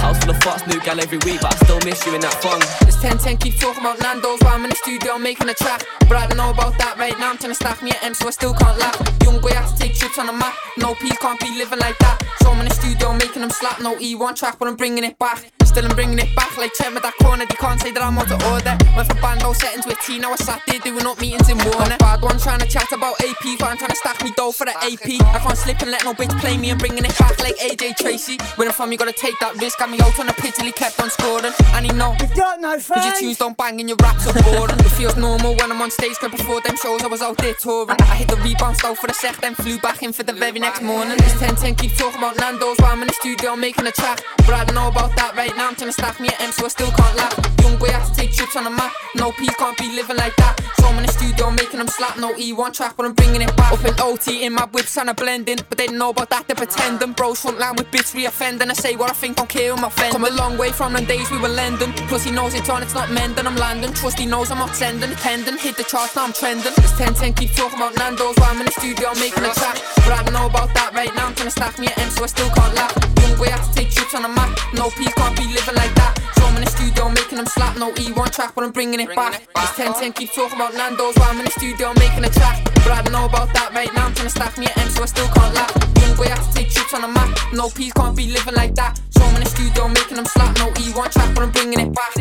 House 0.00 0.18
full 0.18 0.30
of 0.30 0.42
fox, 0.42 0.66
new 0.66 0.80
gal 0.80 0.98
every 0.98 1.18
week, 1.28 1.40
but 1.40 1.52
I 1.52 1.56
still 1.64 1.80
miss 1.84 2.04
you 2.06 2.14
in 2.14 2.20
that 2.22 2.34
fun. 2.40 2.60
It's 2.88 2.96
1010, 2.96 3.36
keep 3.36 3.60
talking 3.60 3.80
about 3.84 4.00
Nando's 4.00 4.40
while 4.40 4.54
I'm 4.54 4.64
in 4.64 4.70
the 4.70 4.76
studio 4.76 5.18
making 5.18 5.48
a 5.48 5.54
track. 5.54 5.84
But 6.08 6.16
I 6.16 6.26
don't 6.26 6.38
know 6.38 6.50
about 6.50 6.78
that 6.78 6.96
right 6.96 7.16
now. 7.18 7.30
I'm 7.30 7.38
trying 7.38 7.52
to 7.52 7.54
stack 7.54 7.82
me 7.82 7.90
at 7.90 8.02
M, 8.02 8.14
so 8.14 8.28
I 8.28 8.30
still 8.30 8.54
can't 8.54 8.78
laugh. 8.78 8.96
Young 9.22 9.40
boy, 9.40 9.52
have 9.52 9.70
to 9.70 9.76
take 9.76 9.94
trips 9.94 10.18
on 10.18 10.26
the 10.26 10.32
map. 10.32 10.54
No 10.78 10.94
P, 10.94 11.10
can't 11.10 11.38
be 11.38 11.50
living 11.56 11.78
like 11.78 11.98
that. 11.98 12.18
So 12.40 12.50
I'm 12.50 12.60
in 12.60 12.68
the 12.68 12.74
studio 12.74 13.12
making 13.12 13.42
them 13.42 13.50
slap. 13.50 13.80
No 13.80 13.96
E1 13.96 14.36
track, 14.36 14.58
but 14.58 14.66
I'm 14.66 14.76
bringing 14.76 15.04
it 15.04 15.18
back. 15.18 15.59
Still 15.70 15.86
I'm 15.86 15.94
bringing 15.94 16.18
it 16.18 16.34
back 16.34 16.58
like 16.58 16.74
check 16.74 16.92
with 16.92 17.04
that 17.04 17.14
corner. 17.22 17.46
They 17.46 17.54
can't 17.54 17.80
say 17.80 17.92
that 17.92 18.02
I'm 18.02 18.18
out 18.18 18.26
of 18.26 18.42
order. 18.50 18.74
Went 18.98 19.06
for 19.06 19.14
bando 19.22 19.52
settings 19.52 19.86
with 19.86 20.00
T, 20.02 20.18
now 20.18 20.32
I 20.32 20.36
sat 20.36 20.60
there 20.66 20.80
doing 20.80 21.06
up 21.06 21.20
meetings 21.20 21.48
in 21.48 21.58
Warner. 21.62 21.96
Bad 22.02 22.22
one 22.22 22.38
trying 22.42 22.58
to 22.58 22.66
chat 22.66 22.90
about 22.90 23.14
AP, 23.22 23.54
but 23.54 23.70
I'm 23.70 23.78
trying 23.78 23.94
to 23.94 24.00
stack 24.02 24.18
me 24.24 24.32
dough 24.34 24.50
for 24.50 24.66
the 24.66 24.74
AP. 24.74 25.22
I 25.30 25.38
can't 25.38 25.56
slip 25.56 25.78
and 25.82 25.92
let 25.92 26.02
no 26.02 26.12
bitch 26.12 26.34
play 26.40 26.58
me 26.58 26.70
and 26.70 26.78
bringing 26.80 27.04
it 27.04 27.16
back 27.16 27.38
like 27.38 27.54
AJ 27.58 28.02
Tracey. 28.02 28.36
Where 28.56 28.66
I'm 28.66 28.74
from, 28.74 28.90
you 28.90 28.98
gotta 28.98 29.14
take 29.14 29.38
that 29.38 29.62
risk. 29.62 29.78
Got 29.78 29.90
me 29.90 30.00
out 30.00 30.18
on 30.18 30.26
the 30.26 30.34
pitch 30.34 30.56
till 30.56 30.66
he 30.66 30.72
kept 30.72 30.98
on 30.98 31.08
scoring. 31.08 31.54
And 31.78 31.86
he 31.86 31.92
know, 31.92 32.16
you've 32.18 32.34
got 32.34 32.60
no 32.60 32.74
Cause 32.74 33.04
your 33.06 33.14
tunes 33.14 33.38
don't 33.38 33.56
bang 33.56 33.78
and 33.78 33.88
your 33.88 33.98
raps 34.02 34.26
are 34.26 34.34
boring. 34.42 34.74
it 34.74 34.90
feels 34.98 35.16
normal 35.16 35.54
when 35.54 35.70
I'm 35.70 35.80
on 35.80 35.92
stage, 35.92 36.16
cause 36.18 36.32
before 36.32 36.60
them 36.62 36.74
shows 36.82 37.02
I 37.02 37.06
was 37.06 37.22
out 37.22 37.38
there 37.38 37.54
touring. 37.54 38.00
I 38.10 38.16
hit 38.16 38.26
the 38.26 38.42
rebound 38.42 38.76
stove 38.78 38.98
for 38.98 39.06
the 39.06 39.14
sec, 39.14 39.36
then 39.40 39.54
flew 39.54 39.78
back 39.78 40.02
in 40.02 40.12
for 40.12 40.24
the 40.24 40.32
very 40.32 40.58
next 40.58 40.82
morning. 40.82 41.14
It's 41.22 41.38
1010, 41.38 41.76
keep 41.76 41.94
talking 41.96 42.18
about 42.18 42.36
Nando's 42.38 42.78
while 42.78 42.90
I'm 42.90 43.02
in 43.02 43.06
the 43.06 43.14
studio 43.14 43.54
making 43.54 43.86
a 43.86 43.92
track. 43.92 44.24
But 44.38 44.54
I 44.54 44.64
don't 44.64 44.74
know 44.74 44.88
about 44.88 45.14
that 45.16 45.36
right 45.36 45.54
now, 45.56 45.59
I'm 45.66 45.74
trying 45.74 45.88
to 45.88 45.92
stack 45.92 46.20
me 46.20 46.28
at 46.28 46.40
M, 46.40 46.52
so 46.52 46.64
I 46.64 46.68
still 46.68 46.90
can't 46.90 47.16
laugh. 47.16 47.36
Young 47.62 47.78
boy 47.78 47.88
had 47.88 48.04
to 48.06 48.14
take 48.14 48.32
trips 48.32 48.56
on 48.56 48.64
the 48.64 48.70
map. 48.70 48.92
No 49.14 49.32
P 49.32 49.46
can't 49.46 49.76
be 49.78 49.88
living 49.94 50.16
like 50.16 50.34
that. 50.36 50.58
So 50.76 50.86
I'm 50.86 50.96
in 50.98 51.06
the 51.06 51.12
studio 51.12 51.50
making 51.50 51.78
them 51.78 51.88
slap. 51.88 52.18
No 52.18 52.32
E1 52.34 52.72
track, 52.72 52.96
but 52.96 53.06
I'm 53.06 53.12
bringing 53.12 53.42
it 53.42 53.54
back. 53.56 53.72
Up 53.72 53.84
in 53.84 53.94
OT 54.00 54.44
in 54.44 54.52
my 54.52 54.66
whips 54.66 54.96
and 54.96 55.10
a 55.10 55.14
blending. 55.14 55.58
But 55.68 55.78
they 55.78 55.88
know 55.88 56.10
about 56.10 56.30
that, 56.30 56.46
they're 56.46 56.56
pretending. 56.56 57.12
Bros 57.12 57.40
front 57.40 57.58
line 57.58 57.76
with 57.76 57.90
bits 57.90 58.14
re-offending. 58.14 58.70
I 58.70 58.74
say 58.74 58.96
what 58.96 59.10
I 59.10 59.12
think, 59.12 59.36
don't 59.36 59.48
care 59.48 59.72
with 59.72 59.82
my 59.82 59.90
friend. 59.90 60.12
Come 60.12 60.24
a 60.24 60.30
long 60.30 60.56
way 60.56 60.70
from 60.72 60.94
the 60.94 61.02
days 61.02 61.30
we 61.30 61.38
were 61.38 61.48
lending. 61.48 61.92
Plus 62.08 62.24
he 62.24 62.30
knows 62.30 62.54
it's 62.54 62.68
on, 62.68 62.82
it's 62.82 62.94
not 62.94 63.10
mending. 63.10 63.46
I'm 63.46 63.56
landing. 63.56 63.92
Trust 63.92 64.18
he 64.18 64.26
knows 64.26 64.50
I'm 64.50 64.58
not 64.58 64.74
sending. 64.74 65.10
Pending, 65.16 65.58
hit 65.58 65.76
the 65.76 65.84
charts, 65.84 66.16
now 66.16 66.24
I'm 66.24 66.32
trending. 66.32 66.72
It's 66.78 66.98
1010, 66.98 67.34
keep 67.34 67.52
talking 67.54 67.78
about 67.78 67.94
Nando's 67.96 68.36
while 68.38 68.50
I'm 68.50 68.60
in 68.60 68.66
the 68.66 68.72
studio 68.72 69.12
making 69.20 69.44
a 69.44 69.52
track. 69.52 69.76
But 69.96 70.12
I 70.12 70.22
don't 70.24 70.32
know 70.32 70.46
about 70.46 70.72
that 70.74 70.94
right 70.94 71.14
now. 71.14 71.26
I'm 71.26 71.34
trying 71.34 71.48
to 71.48 71.54
stack 71.54 71.78
me 71.78 71.86
at 71.86 71.98
M, 71.98 72.10
so 72.10 72.24
I 72.24 72.26
still 72.26 72.48
can't 72.50 72.74
laugh. 72.74 72.94
Young 73.20 73.36
boy 73.36 73.50
had 73.50 73.62
to 73.62 73.70
take 73.74 73.90
trips 73.90 74.14
on 74.14 74.22
the 74.22 74.28
map. 74.28 74.50
No 74.74 74.90
P 74.90 75.04
can't 75.12 75.36
be 75.36 75.49
living 75.50 75.74
like 75.74 75.94
that. 75.94 76.18
So 76.36 76.44
I'm 76.46 76.56
in 76.56 76.64
the 76.64 76.70
studio 76.70 77.08
making 77.08 77.36
them 77.36 77.46
slap. 77.46 77.76
No 77.76 77.92
E1 77.92 78.30
track, 78.32 78.54
but 78.54 78.64
I'm 78.64 78.72
bringing 78.72 79.00
it 79.00 79.14
back. 79.14 79.42
It's 79.56 79.78
1010, 79.78 80.12
keep 80.14 80.32
talking 80.32 80.56
about 80.56 80.74
Nando's 80.74 81.16
while 81.16 81.30
I'm 81.30 81.38
in 81.38 81.44
the 81.44 81.50
studio 81.50 81.92
making 81.98 82.24
a 82.24 82.30
track. 82.30 82.64
But 82.82 82.92
I 82.92 83.02
don't 83.02 83.12
know 83.12 83.26
about 83.26 83.52
that 83.54 83.72
right 83.74 83.92
now. 83.94 84.06
I'm 84.06 84.14
trying 84.14 84.28
to 84.28 84.34
stack 84.34 84.58
me 84.58 84.66
at 84.66 84.78
M, 84.78 84.88
so 84.88 85.02
I 85.02 85.06
still 85.06 85.28
can't 85.28 85.54
laugh. 85.54 85.72
Young 86.00 86.16
boy 86.16 86.28
had 86.28 86.40
to 86.40 86.50
take 86.54 86.70
trips 86.70 86.94
on 86.94 87.02
the 87.02 87.08
map. 87.08 87.30
No 87.52 87.68
P 87.68 87.90
can't 87.90 88.16
be 88.16 88.32
living 88.32 88.54
like 88.54 88.74
that. 88.76 89.00
So 89.10 89.22
I'm 89.22 89.34
in 89.36 89.42
the 89.44 89.50
studio 89.50 89.88
making 89.88 90.16
them 90.16 90.26
slap. 90.26 90.56
No 90.58 90.70
E1 90.72 91.12
track, 91.12 91.34
but 91.34 91.42
I'm 91.44 91.50
bringing 91.50 91.80
it 91.80 91.92
back. 91.92 92.14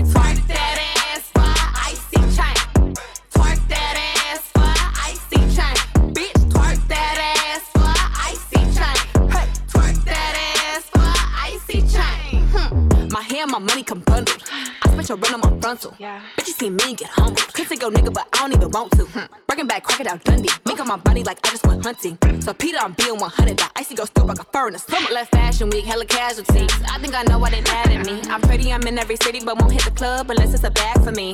I 15.12 15.16
run 15.16 15.34
on 15.34 15.40
my 15.42 15.60
frontal. 15.60 15.96
Yeah. 15.98 16.22
Bitch, 16.38 16.48
you 16.48 16.54
see 16.54 16.70
me 16.70 16.94
get 16.94 17.10
humbled. 17.10 17.54
Could 17.54 17.68
take 17.68 17.82
your 17.82 17.92
nigga, 17.92 18.14
but 18.14 18.28
I 18.34 18.40
don't 18.40 18.54
even 18.54 18.70
want 18.70 18.92
to. 18.92 19.06
Hmm. 19.06 19.26
Breaking 19.48 19.68
back, 19.68 19.84
crocodile 19.84 20.18
Dundee. 20.24 20.50
Make 20.66 20.80
up 20.80 20.88
my 20.88 20.98
body 20.98 21.24
like 21.24 21.40
I 21.46 21.50
just 21.50 21.66
went 21.66 21.84
hunting. 21.84 22.18
So 22.42 22.54
Peter, 22.54 22.78
I'm 22.80 22.94
being 22.94 23.18
100. 23.18 23.58
That 23.58 23.72
icy 23.76 23.96
go 23.96 24.06
still 24.06 24.26
like 24.26 24.40
a 24.40 24.44
fur 24.44 24.68
in 24.68 24.74
the 24.74 24.80
summer. 24.80 25.10
Left 25.12 25.32
fashion 25.32 25.70
week, 25.70 25.86
hella 25.86 26.06
casualties. 26.06 26.72
I 26.92 27.00
think 27.00 27.16
I 27.16 27.24
know 27.24 27.40
why 27.40 27.50
they 27.50 27.62
mad 27.62 27.90
at 27.90 28.06
me. 28.06 28.22
I'm 28.30 28.42
pretty, 28.42 28.72
I'm 28.72 28.84
in 28.84 29.00
every 29.00 29.16
city, 29.16 29.40
but 29.44 29.60
won't 29.60 29.72
hit 29.72 29.84
the 29.84 29.92
club 29.92 30.30
unless 30.30 30.54
it's 30.54 30.64
a 30.64 30.72
bag 30.72 31.04
for 31.04 31.12
me. 31.12 31.34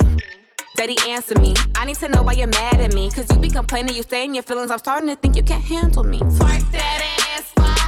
Daddy, 0.75 0.97
answer 1.07 1.39
me. 1.39 1.53
I 1.75 1.85
need 1.85 1.97
to 1.97 2.09
know 2.09 2.23
why 2.23 2.33
you're 2.33 2.47
mad 2.47 2.79
at 2.79 2.93
me. 2.93 3.09
Cause 3.11 3.29
you 3.31 3.39
be 3.39 3.49
complaining, 3.49 3.95
you 3.95 4.03
stay 4.03 4.25
in 4.25 4.33
your 4.33 4.43
feelings. 4.43 4.71
I'm 4.71 4.79
starting 4.79 5.09
to 5.09 5.15
think 5.15 5.35
you 5.35 5.43
can't 5.43 5.63
handle 5.63 6.03
me. 6.03 6.19
Twerk 6.19 6.71
that 6.71 7.37
ass 7.37 7.51
for 7.51 7.84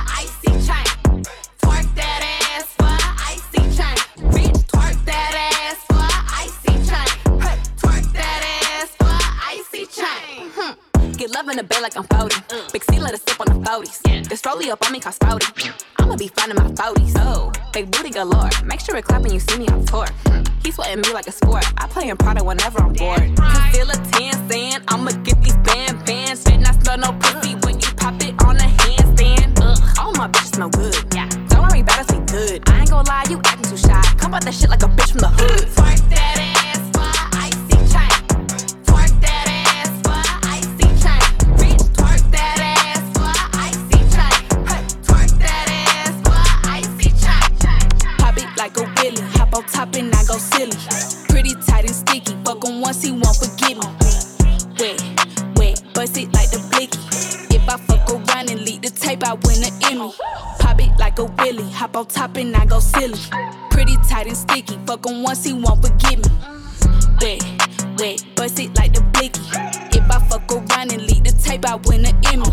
Love 11.34 11.50
in 11.50 11.58
the 11.58 11.64
bed 11.64 11.82
like 11.82 11.98
I'm 11.98 12.06
40. 12.06 12.36
Mm. 12.36 12.72
Big 12.72 12.84
C 12.86 13.00
let 13.00 13.14
us 13.14 13.22
sip 13.28 13.40
on 13.42 13.48
the 13.48 13.70
40s. 13.70 14.30
This 14.30 14.42
rollie 14.44 14.70
up 14.70 14.86
on 14.86 14.94
me 14.94 15.00
cause 15.02 15.20
spouty. 15.20 15.44
I'ma 16.00 16.16
be 16.16 16.30
finding 16.30 16.56
my 16.56 16.72
40s. 16.72 17.14
Oh, 17.18 17.52
big 17.74 17.92
booty 17.92 18.12
galore. 18.12 18.50
Make 18.64 18.80
sure 18.80 18.96
it 18.96 19.04
clap 19.04 19.24
when 19.24 19.34
you 19.34 19.40
see 19.42 19.58
me 19.58 19.68
on 19.68 19.86
tour. 19.86 20.06
He 20.64 20.72
sweating 20.72 21.02
me 21.02 21.12
like 21.14 21.28
a 21.28 21.34
sport. 21.34 21.66
I 21.78 21.88
play 21.88 22.08
in 22.08 22.16
Prada 22.16 22.44
whenever 22.44 22.80
I'm 22.80 22.94
bored. 22.94 23.36
Conceal 23.36 23.90
a 23.90 23.96
10 23.96 24.50
saying 24.50 24.80
I'ma 24.88 25.12
get 25.24 25.42
these 25.44 25.58
band 25.58 26.06
bands. 26.06 26.44
Fit 26.44 26.62
not 26.62 26.82
smell 26.82 26.98
no 26.98 27.12
pussy 27.20 27.56
mm. 27.56 27.66
when 27.66 27.76
you 27.76 27.88
pop 27.98 28.16
it 28.24 28.34
on 28.46 28.56
a 28.56 28.70
handstand. 28.80 29.60
Ugh, 29.60 29.98
all 30.00 30.14
my 30.14 30.30
bitches 30.30 30.56
smell 30.56 30.70
good. 30.70 30.96
Yeah, 31.14 31.28
don't 31.50 31.68
worry 31.68 31.82
about 31.82 32.00
us, 32.00 32.12
we 32.16 32.24
good. 32.26 32.64
I 32.70 32.80
ain't 32.80 32.90
gon' 32.90 33.04
lie, 33.04 33.26
you 33.30 33.42
acting 33.44 33.70
too 33.70 33.78
shy. 33.78 34.02
Come 34.18 34.32
about 34.32 34.46
that 34.46 34.54
shit 34.54 34.70
like 34.70 34.84
a 34.84 34.88
bitch 34.88 35.12
from 35.12 35.20
the 35.20 35.28
hood. 35.28 35.68
Twerk 35.76 36.10
that 36.10 36.38
ass 36.40 36.57
And 49.78 50.14
I 50.14 50.24
go 50.26 50.38
silly. 50.38 50.76
Pretty 51.30 51.54
tight 51.66 51.86
and 51.86 51.96
sticky. 51.96 52.36
Fuck 52.44 52.66
him 52.66 52.82
once, 52.82 53.04
he 53.04 53.12
won't 53.12 53.38
forgive 53.38 53.78
me. 53.78 53.88
Wet, 54.80 55.02
wet, 55.56 55.84
bust 55.94 56.18
it 56.18 56.34
like 56.34 56.50
the 56.50 56.60
blicky. 56.72 57.00
If 57.56 57.70
I 57.70 57.78
fuck 57.78 58.10
around 58.10 58.50
and 58.50 58.62
leak 58.62 58.82
the 58.82 58.90
tape, 58.90 59.24
I 59.24 59.34
win 59.34 59.64
an 59.64 59.74
Emmy. 59.84 60.12
Pop 60.60 60.82
it 60.82 60.92
like 61.00 61.20
a 61.20 61.26
willy. 61.26 61.72
Hop 61.72 61.96
on 61.96 62.08
top 62.08 62.36
and 62.38 62.56
I 62.56 62.66
go 62.66 62.80
silly. 62.80 63.20
Pretty 63.70 63.98
tight 64.10 64.26
and 64.26 64.36
sticky. 64.36 64.80
Fuck 64.88 65.06
him 65.06 65.22
once, 65.22 65.44
he 65.44 65.54
won't 65.54 65.82
forgive 65.86 66.26
me. 66.26 66.32
Wet, 67.22 67.44
wet, 68.00 68.26
bust 68.36 68.60
it 68.60 68.76
like 68.76 68.94
the 68.94 69.02
blicky. 69.14 69.42
If 69.96 70.10
I 70.10 70.20
fuck 70.28 70.52
around 70.52 70.92
and 70.92 71.04
leak 71.04 71.24
the 71.24 71.32
tape, 71.44 71.66
I 71.66 71.76
win 71.76 72.06
an 72.06 72.16
Emmy. 72.26 72.46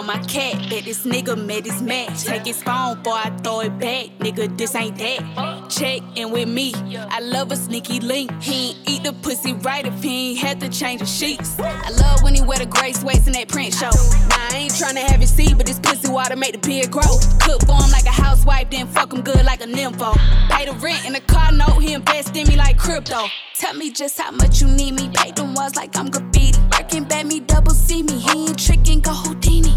On 0.00 0.06
my 0.06 0.16
cat, 0.20 0.54
bet 0.70 0.86
this 0.86 1.04
nigga 1.04 1.36
made 1.36 1.66
his 1.66 1.82
match. 1.82 2.24
Take 2.24 2.46
his 2.46 2.62
phone 2.62 2.96
before 2.96 3.18
I 3.18 3.28
throw 3.42 3.60
it 3.60 3.78
back. 3.78 4.06
Nigga, 4.18 4.56
this 4.56 4.74
ain't 4.74 4.96
that. 4.96 5.68
Check 5.68 6.00
in 6.16 6.30
with 6.30 6.48
me. 6.48 6.72
I 6.96 7.20
love 7.20 7.52
a 7.52 7.56
sneaky 7.56 8.00
link. 8.00 8.30
He 8.42 8.70
ain't 8.70 8.88
eat 8.88 9.02
the 9.02 9.12
pussy 9.12 9.52
right 9.52 9.84
if 9.84 10.02
he 10.02 10.30
ain't 10.30 10.38
had 10.38 10.58
to 10.60 10.70
change 10.70 11.00
the 11.02 11.06
sheets. 11.06 11.60
I 11.60 11.90
love 11.90 12.22
when 12.22 12.34
he 12.34 12.40
wear 12.40 12.58
the 12.58 12.64
gray 12.64 12.94
sweats 12.94 13.26
in 13.26 13.34
that 13.34 13.48
print 13.48 13.74
show. 13.74 13.90
Now 14.30 14.48
I 14.48 14.56
ain't 14.56 14.72
tryna 14.72 15.02
have 15.06 15.20
it 15.20 15.26
see, 15.26 15.52
but 15.52 15.66
this 15.66 15.78
pussy 15.78 16.10
water 16.10 16.34
make 16.34 16.52
the 16.52 16.66
beard 16.66 16.90
grow. 16.90 17.18
Cook 17.38 17.60
for 17.66 17.74
him 17.74 17.90
like 17.90 18.06
a 18.06 18.16
housewife, 18.24 18.70
then 18.70 18.86
fuck 18.86 19.12
him 19.12 19.20
good 19.20 19.44
like 19.44 19.60
a 19.60 19.66
nympho. 19.66 20.16
Pay 20.48 20.64
the 20.64 20.72
rent 20.80 21.04
in 21.04 21.12
the 21.12 21.20
car 21.20 21.52
note, 21.52 21.78
he 21.80 21.92
invest 21.92 22.34
in 22.34 22.48
me 22.48 22.56
like 22.56 22.78
crypto. 22.78 23.26
Tell 23.54 23.74
me 23.74 23.90
just 23.90 24.18
how 24.18 24.30
much 24.30 24.62
you 24.62 24.66
need 24.66 24.94
me. 24.94 25.10
Pay 25.12 25.32
them 25.32 25.52
walls 25.52 25.76
like 25.76 25.94
I'm 25.94 26.08
graffiti. 26.08 26.58
Working 26.72 27.04
bad 27.04 27.26
me, 27.26 27.40
double 27.40 27.74
see 27.74 28.02
me. 28.02 28.18
He 28.18 28.46
ain't 28.46 28.58
tricking, 28.58 29.00
go 29.00 29.12
Houdini. 29.12 29.74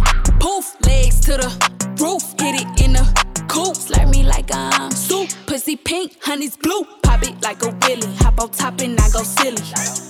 Legs 0.54 1.20
to 1.22 1.32
the 1.32 1.50
roof, 2.00 2.22
hit 2.40 2.62
it 2.62 2.86
in 2.86 2.94
the 2.94 3.02
coop. 3.50 3.74
Slurp 3.74 4.12
me 4.12 4.22
like 4.22 4.54
I'm 4.54 4.92
soup. 4.92 5.28
Pussy 5.48 5.76
pink, 5.76 6.16
honey's 6.22 6.56
blue. 6.56 6.86
Pop 7.02 7.24
it 7.24 7.42
like 7.42 7.64
a 7.64 7.70
willy. 7.70 8.06
Hop 8.18 8.40
on 8.40 8.52
top 8.52 8.80
and 8.82 9.00
I 9.00 9.10
go 9.10 9.24
silly. 9.24 9.64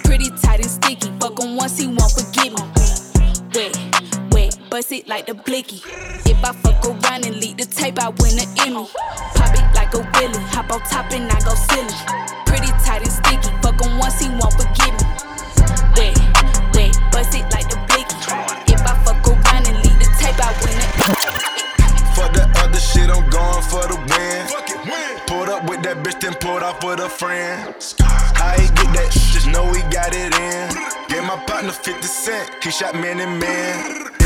Pretty 0.04 0.30
tight 0.42 0.60
and 0.60 0.70
sticky. 0.70 1.14
Fuck 1.22 1.40
him 1.42 1.56
once, 1.56 1.80
he 1.80 1.88
won't 1.88 2.12
forgive 2.12 2.52
me. 2.52 2.64
Wet, 3.56 3.72
wet, 4.34 4.60
bust 4.70 4.92
it 4.92 5.08
like 5.08 5.28
the 5.28 5.34
blicky. 5.34 5.80
If 6.30 6.44
I 6.44 6.52
fuck 6.52 6.84
around 6.88 7.26
and 7.26 7.38
leak 7.38 7.56
the 7.56 7.66
tape, 7.66 7.98
I 8.00 8.10
win 8.10 8.36
an 8.38 8.50
Emmy. 8.68 8.86
Pop 9.36 9.56
it 9.56 9.76
like 9.76 9.94
a 9.94 10.00
willy. 10.20 10.44
Hop 10.52 10.70
on 10.72 10.82
top 10.92 11.10
and 11.14 11.32
I 11.32 11.40
go 11.40 11.56
silly. 11.56 11.96
Pretty 12.46 12.68
tight 12.84 13.02
and 13.02 13.13
pulled 27.20 27.32
off 27.32 27.68
with 27.68 27.84
friend. 27.84 28.06
How 28.36 28.60
he 28.60 28.68
get 28.68 28.94
that? 28.94 29.12
Just 29.12 29.48
know 29.48 29.72
he 29.74 29.82
got 29.92 30.14
it 30.14 30.34
in. 30.34 31.08
Gave 31.08 31.24
my 31.24 31.44
partner 31.46 31.72
50 31.72 32.02
cent, 32.04 32.50
he 32.64 32.72
shot 32.72 32.96
man 32.96 33.20
and 33.20 33.40
man. 33.40 34.23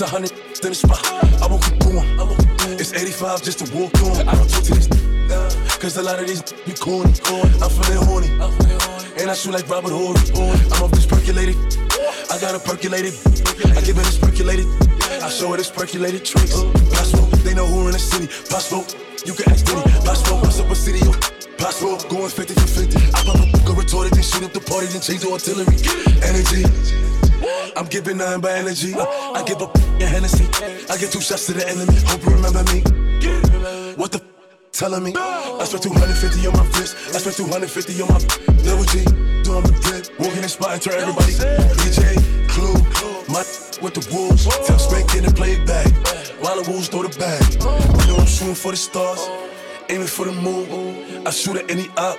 It's 0.00 0.08
a 0.08 0.16
hundred 0.16 0.32
in 0.32 0.72
the 0.72 0.74
spot. 0.74 1.04
I 1.44 1.46
won't 1.46 1.60
keep 1.60 1.76
going. 1.84 2.08
It's 2.80 2.96
85 2.96 3.42
just 3.44 3.60
to 3.60 3.68
walk 3.76 3.92
on. 4.00 4.24
I 4.24 4.32
don't 4.32 4.48
talk 4.48 4.64
to 4.64 4.72
these. 4.72 4.88
Cause 5.76 5.98
a 5.98 6.02
lot 6.02 6.16
of 6.16 6.24
these 6.24 6.40
be 6.64 6.72
corny. 6.72 7.12
I'm 7.60 7.68
feeling 7.68 8.00
horny. 8.08 8.32
And 9.20 9.28
I 9.28 9.36
shoot 9.36 9.52
like 9.52 9.68
Robert 9.68 9.92
Horry. 9.92 10.16
I'm 10.72 10.88
off 10.88 10.90
this 10.96 11.04
percolated. 11.04 11.52
I 12.32 12.40
got 12.40 12.56
a 12.56 12.60
percolated. 12.64 13.12
I 13.76 13.84
give 13.84 14.00
it 14.00 14.08
this 14.08 14.16
percolated. 14.16 14.64
I 15.20 15.28
show 15.28 15.52
it 15.52 15.58
this 15.58 15.68
percolated 15.68 16.24
tricks. 16.24 16.56
Pop 16.56 17.04
Smoke, 17.04 17.28
they 17.44 17.52
know 17.52 17.66
who 17.68 17.84
in 17.84 17.92
the 17.92 18.00
city. 18.00 18.24
Pop 18.48 18.64
Smoke, 18.64 18.88
you 19.28 19.36
can 19.36 19.52
ask 19.52 19.68
Diddy. 19.68 19.84
Pop 20.00 20.16
Smoke, 20.16 20.48
what's 20.48 20.60
up 20.60 20.70
a 20.70 20.74
city? 20.74 21.04
Pop 21.60 21.76
Smoke, 21.76 22.08
going 22.08 22.32
50 22.32 22.54
for 22.56 22.88
50. 22.88 22.96
I 22.96 23.20
pop 23.20 23.36
a 23.36 23.44
book 23.52 23.64
go 23.68 23.72
retarded, 23.76 24.16
then 24.16 24.24
shoot 24.24 24.48
up 24.48 24.56
the 24.56 24.64
party, 24.64 24.86
then 24.96 25.04
change 25.04 25.20
the 25.20 25.28
artillery. 25.28 25.76
Energy. 26.24 27.29
I'm 27.76 27.86
giving 27.86 28.18
nothing 28.18 28.40
but 28.40 28.52
energy. 28.52 28.94
I 28.94 29.42
give 29.46 29.62
up 29.62 29.74
a 29.76 30.04
Hennessy. 30.04 30.44
I 30.90 30.96
get 30.96 31.12
two 31.12 31.20
shots 31.20 31.46
to 31.46 31.52
the 31.52 31.66
enemy. 31.68 31.96
Hope 32.06 32.22
you 32.24 32.32
remember 32.36 32.62
me. 32.72 32.80
What 33.96 34.12
the 34.12 34.18
f- 34.18 34.70
telling 34.72 35.04
me? 35.04 35.12
I 35.16 35.64
spent 35.64 35.82
250 35.84 36.46
on 36.46 36.52
my 36.54 36.64
wrist. 36.78 36.96
I 37.14 37.18
spent 37.18 37.36
250 37.36 38.02
on 38.02 38.08
my 38.08 38.20
double 38.64 38.84
G. 38.84 39.04
Doing 39.44 39.64
the 39.64 39.72
grip. 39.82 40.20
Walking 40.20 40.42
the 40.42 40.48
spot 40.48 40.72
and 40.72 40.82
turn 40.82 41.00
everybody. 41.00 41.32
DJ, 41.32 42.16
Clue, 42.48 42.76
my 43.32 43.40
with 43.80 43.94
the 43.94 44.06
wolves. 44.12 44.44
Tell 44.66 44.78
Spank 44.78 45.14
in 45.16 45.24
and 45.24 45.34
play 45.34 45.52
it 45.52 45.66
back. 45.66 45.88
While 46.42 46.62
the 46.62 46.70
wolves 46.70 46.88
throw 46.88 47.02
the 47.02 47.16
bag. 47.18 47.40
You 47.54 48.12
know 48.12 48.16
I'm 48.20 48.26
shooting 48.26 48.54
for 48.54 48.72
the 48.72 48.76
stars. 48.76 49.28
Aiming 49.88 50.06
for 50.06 50.26
the 50.26 50.32
moon. 50.32 51.26
I 51.26 51.30
shoot 51.30 51.56
at 51.56 51.70
any 51.70 51.88
up. 51.96 52.18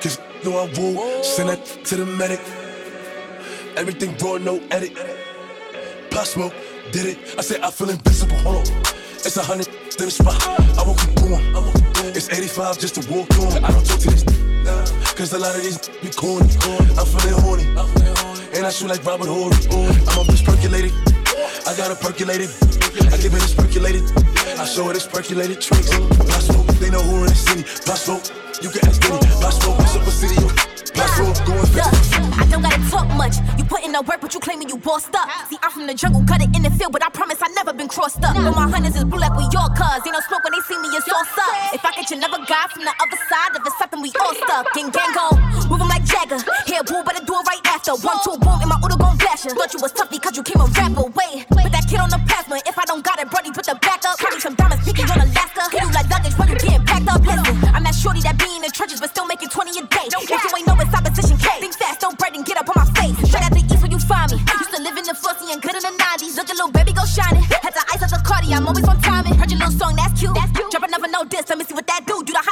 Cause 0.00 0.18
you 0.42 0.50
know 0.50 0.58
I 0.58 0.66
woo. 0.78 1.22
Send 1.22 1.48
that 1.50 1.64
to 1.84 1.96
the 1.96 2.06
medic. 2.06 2.40
Everything 3.76 4.16
raw, 4.24 4.38
no 4.38 4.58
edit. 4.70 4.96
Pop 6.10 6.24
smoke, 6.24 6.54
did 6.92 7.06
it. 7.06 7.18
I 7.38 7.42
said 7.42 7.60
I 7.60 7.70
feel 7.70 7.90
invisible. 7.90 8.36
Hold 8.38 8.56
on. 8.56 8.76
It's 9.20 9.36
a 9.36 9.42
hundred 9.42 9.68
in 9.68 10.06
the 10.06 10.10
spot. 10.10 10.40
I 10.48 10.82
won't 10.82 10.98
keep 10.98 11.14
going. 11.16 11.44
It's 12.16 12.30
85 12.30 12.78
just 12.78 12.94
to 12.96 13.12
walk 13.12 13.28
on. 13.36 13.62
I 13.62 13.70
don't 13.70 13.84
talk 13.84 14.00
to 14.00 14.08
these. 14.08 14.24
Cause 15.12 15.32
a 15.34 15.38
lot 15.38 15.54
of 15.54 15.62
these 15.62 15.76
be 16.00 16.08
corny. 16.08 16.48
I'm 16.96 17.04
feeling 17.04 17.36
horny. 17.44 17.68
And 18.56 18.64
I 18.64 18.70
shoot 18.70 18.88
like 18.88 19.04
Robert 19.04 19.28
Horry. 19.28 19.52
I'm 20.08 20.20
a 20.20 20.24
bitch 20.24 20.44
percolated. 20.44 20.92
I 21.68 21.76
got 21.76 21.90
it 21.90 22.00
percolated. 22.00 22.48
I 23.12 23.16
give 23.20 23.34
it 23.36 23.44
this 23.44 23.54
percolated. 23.54 24.08
I 24.56 24.64
show 24.64 24.88
it 24.88 24.94
this 24.94 25.06
percolated 25.06 25.60
tricks. 25.60 25.92
Pop 25.92 26.40
smoke, 26.40 26.66
they 26.80 26.88
know 26.88 27.04
who 27.04 27.28
in 27.28 27.28
the 27.28 27.34
city. 27.36 27.62
Pop 27.84 27.98
smoke, 28.00 28.24
you 28.62 28.70
can 28.70 28.88
ask 28.88 29.02
Diddy. 29.02 29.20
Pop 29.36 29.52
smoke, 29.52 29.76
it's 29.80 29.96
up 29.96 30.06
a 30.06 30.10
city. 30.10 30.75
Yo. 30.96 31.06
Going 31.44 31.66
Look, 31.76 31.92
I 32.40 32.48
don't 32.48 32.62
gotta 32.62 32.80
talk 32.88 33.08
much. 33.20 33.36
You 33.58 33.64
put 33.64 33.84
in 33.84 33.92
the 33.92 34.00
work, 34.02 34.20
but 34.20 34.32
you 34.32 34.40
claiming 34.40 34.68
you 34.68 34.78
bossed 34.78 35.14
up. 35.14 35.28
See, 35.48 35.58
I'm 35.62 35.70
from 35.70 35.86
the 35.86 35.94
jungle, 35.94 36.24
cut 36.24 36.40
it 36.40 36.48
in 36.56 36.62
the 36.62 36.72
field, 36.72 36.92
but 36.92 37.04
I 37.04 37.10
promise 37.10 37.36
I 37.42 37.48
never 37.52 37.72
been 37.72 37.88
crossed 37.88 38.24
up. 38.24 38.32
But 38.32 38.56
my 38.56 38.64
hunters 38.68 38.96
is 38.96 39.04
blue 39.04 39.20
like 39.20 39.36
we 39.36 39.44
your 39.52 39.68
cuz. 39.76 40.00
Ain't 40.08 40.16
no 40.16 40.20
smoke 40.24 40.40
when 40.44 40.56
they 40.56 40.64
see 40.64 40.78
me, 40.80 40.88
it's 40.96 41.04
all 41.12 41.20
up. 41.20 41.76
If 41.76 41.84
I 41.84 41.92
get 41.92 42.08
you 42.08 42.16
another 42.16 42.40
guy 42.48 42.64
from 42.72 42.88
the 42.88 42.94
other 42.96 43.18
side, 43.28 43.52
if 43.56 43.62
it's 43.66 43.76
something 43.76 44.00
we 44.00 44.10
all 44.16 44.34
stuck. 44.40 44.72
Gang 44.72 44.88
gang 44.88 45.12
go, 45.12 45.36
move 45.68 45.84
'em 45.84 45.88
like 45.92 46.04
Jagger. 46.08 46.40
Here, 46.64 46.80
boo, 46.80 47.04
better 47.04 47.24
do 47.24 47.36
it 47.36 47.44
right 47.44 47.64
after. 47.68 47.92
One, 48.00 48.16
two, 48.24 48.40
boom, 48.40 48.56
and 48.64 48.70
my 48.72 48.80
Udo 48.80 48.96
gon' 48.96 49.20
flash 49.20 49.44
ya. 49.44 49.52
Thought 49.52 49.76
you 49.76 49.80
was 49.84 49.92
tough 49.92 50.08
because 50.08 50.32
you 50.36 50.42
came 50.42 50.60
a 50.64 50.68
rapper. 50.72 51.12
Wait, 51.12 51.44
put 51.52 51.68
that 51.76 51.84
kid 51.84 52.00
on 52.00 52.08
the 52.08 52.20
plasma. 52.24 52.56
If 52.64 52.78
I 52.80 52.84
don't 52.88 53.04
got 53.04 53.20
it, 53.20 53.28
Brody, 53.28 53.52
put 53.52 53.68
the 53.68 53.76
back 53.84 54.00
up. 54.08 54.16
Carry 54.16 54.40
some 54.40 54.56
diamonds, 54.56 54.80
picky 54.84 55.04
on 55.04 55.20
Alaska. 55.20 55.68
Hit 55.68 55.84
you 55.84 55.92
like 55.92 56.08
luggage 56.08 56.36
when 56.40 56.48
you 56.48 56.56
getting 56.56 56.84
packed 56.88 57.08
up. 57.08 57.20
Listen, 57.20 57.44
I'm 57.76 57.84
that 57.84 57.94
shorty 57.94 58.20
that 58.24 58.40
be 58.40 58.48
in 58.56 58.62
the 58.64 58.72
trenches, 58.72 59.00
but 59.00 59.10
still 59.12 59.26
making 59.26 59.52
20 59.52 59.76
a 59.76 59.84
day. 59.84 60.08
If 60.08 60.30
you 60.30 60.50
ain't 60.56 60.66
know 60.66 60.76
it's 60.80 60.85
opposition 60.85 60.85
K. 60.85 60.85
Fast, 61.74 62.00
don't 62.00 62.18
break 62.18 62.36
and 62.36 62.46
get 62.46 62.56
up 62.56 62.68
on 62.68 62.76
my 62.78 62.86
face. 62.94 63.16
Straight 63.26 63.42
out 63.42 63.50
the 63.50 63.58
east 63.58 63.82
where 63.82 63.90
you 63.90 63.98
find 63.98 64.30
me. 64.30 64.38
Used 64.38 64.70
to 64.70 64.80
live 64.82 64.96
in 64.96 65.04
the 65.04 65.14
flossy 65.14 65.50
and 65.50 65.60
good 65.60 65.74
in 65.74 65.82
the 65.82 65.90
90s. 65.98 66.36
Look 66.36 66.48
at 66.48 66.54
little 66.54 66.70
baby 66.70 66.92
go 66.92 67.04
shining. 67.04 67.42
Had 67.42 67.74
to 67.74 67.82
ice 67.90 68.02
up 68.02 68.10
the 68.10 68.22
Cardi, 68.22 68.54
I'm 68.54 68.66
always 68.66 68.86
on 68.86 69.00
timing. 69.02 69.34
Heard 69.34 69.50
your 69.50 69.58
little 69.58 69.74
song, 69.74 69.96
that's 69.96 70.14
cute. 70.20 70.34
That's 70.34 70.52
cute. 70.54 70.70
Drop 70.70 70.84
another 70.86 71.08
no 71.08 71.24
diss, 71.24 71.48
let 71.48 71.58
me 71.58 71.64
see 71.64 71.74
what 71.74 71.86
that 71.88 72.06
do. 72.06 72.22
You 72.22 72.34
the 72.34 72.44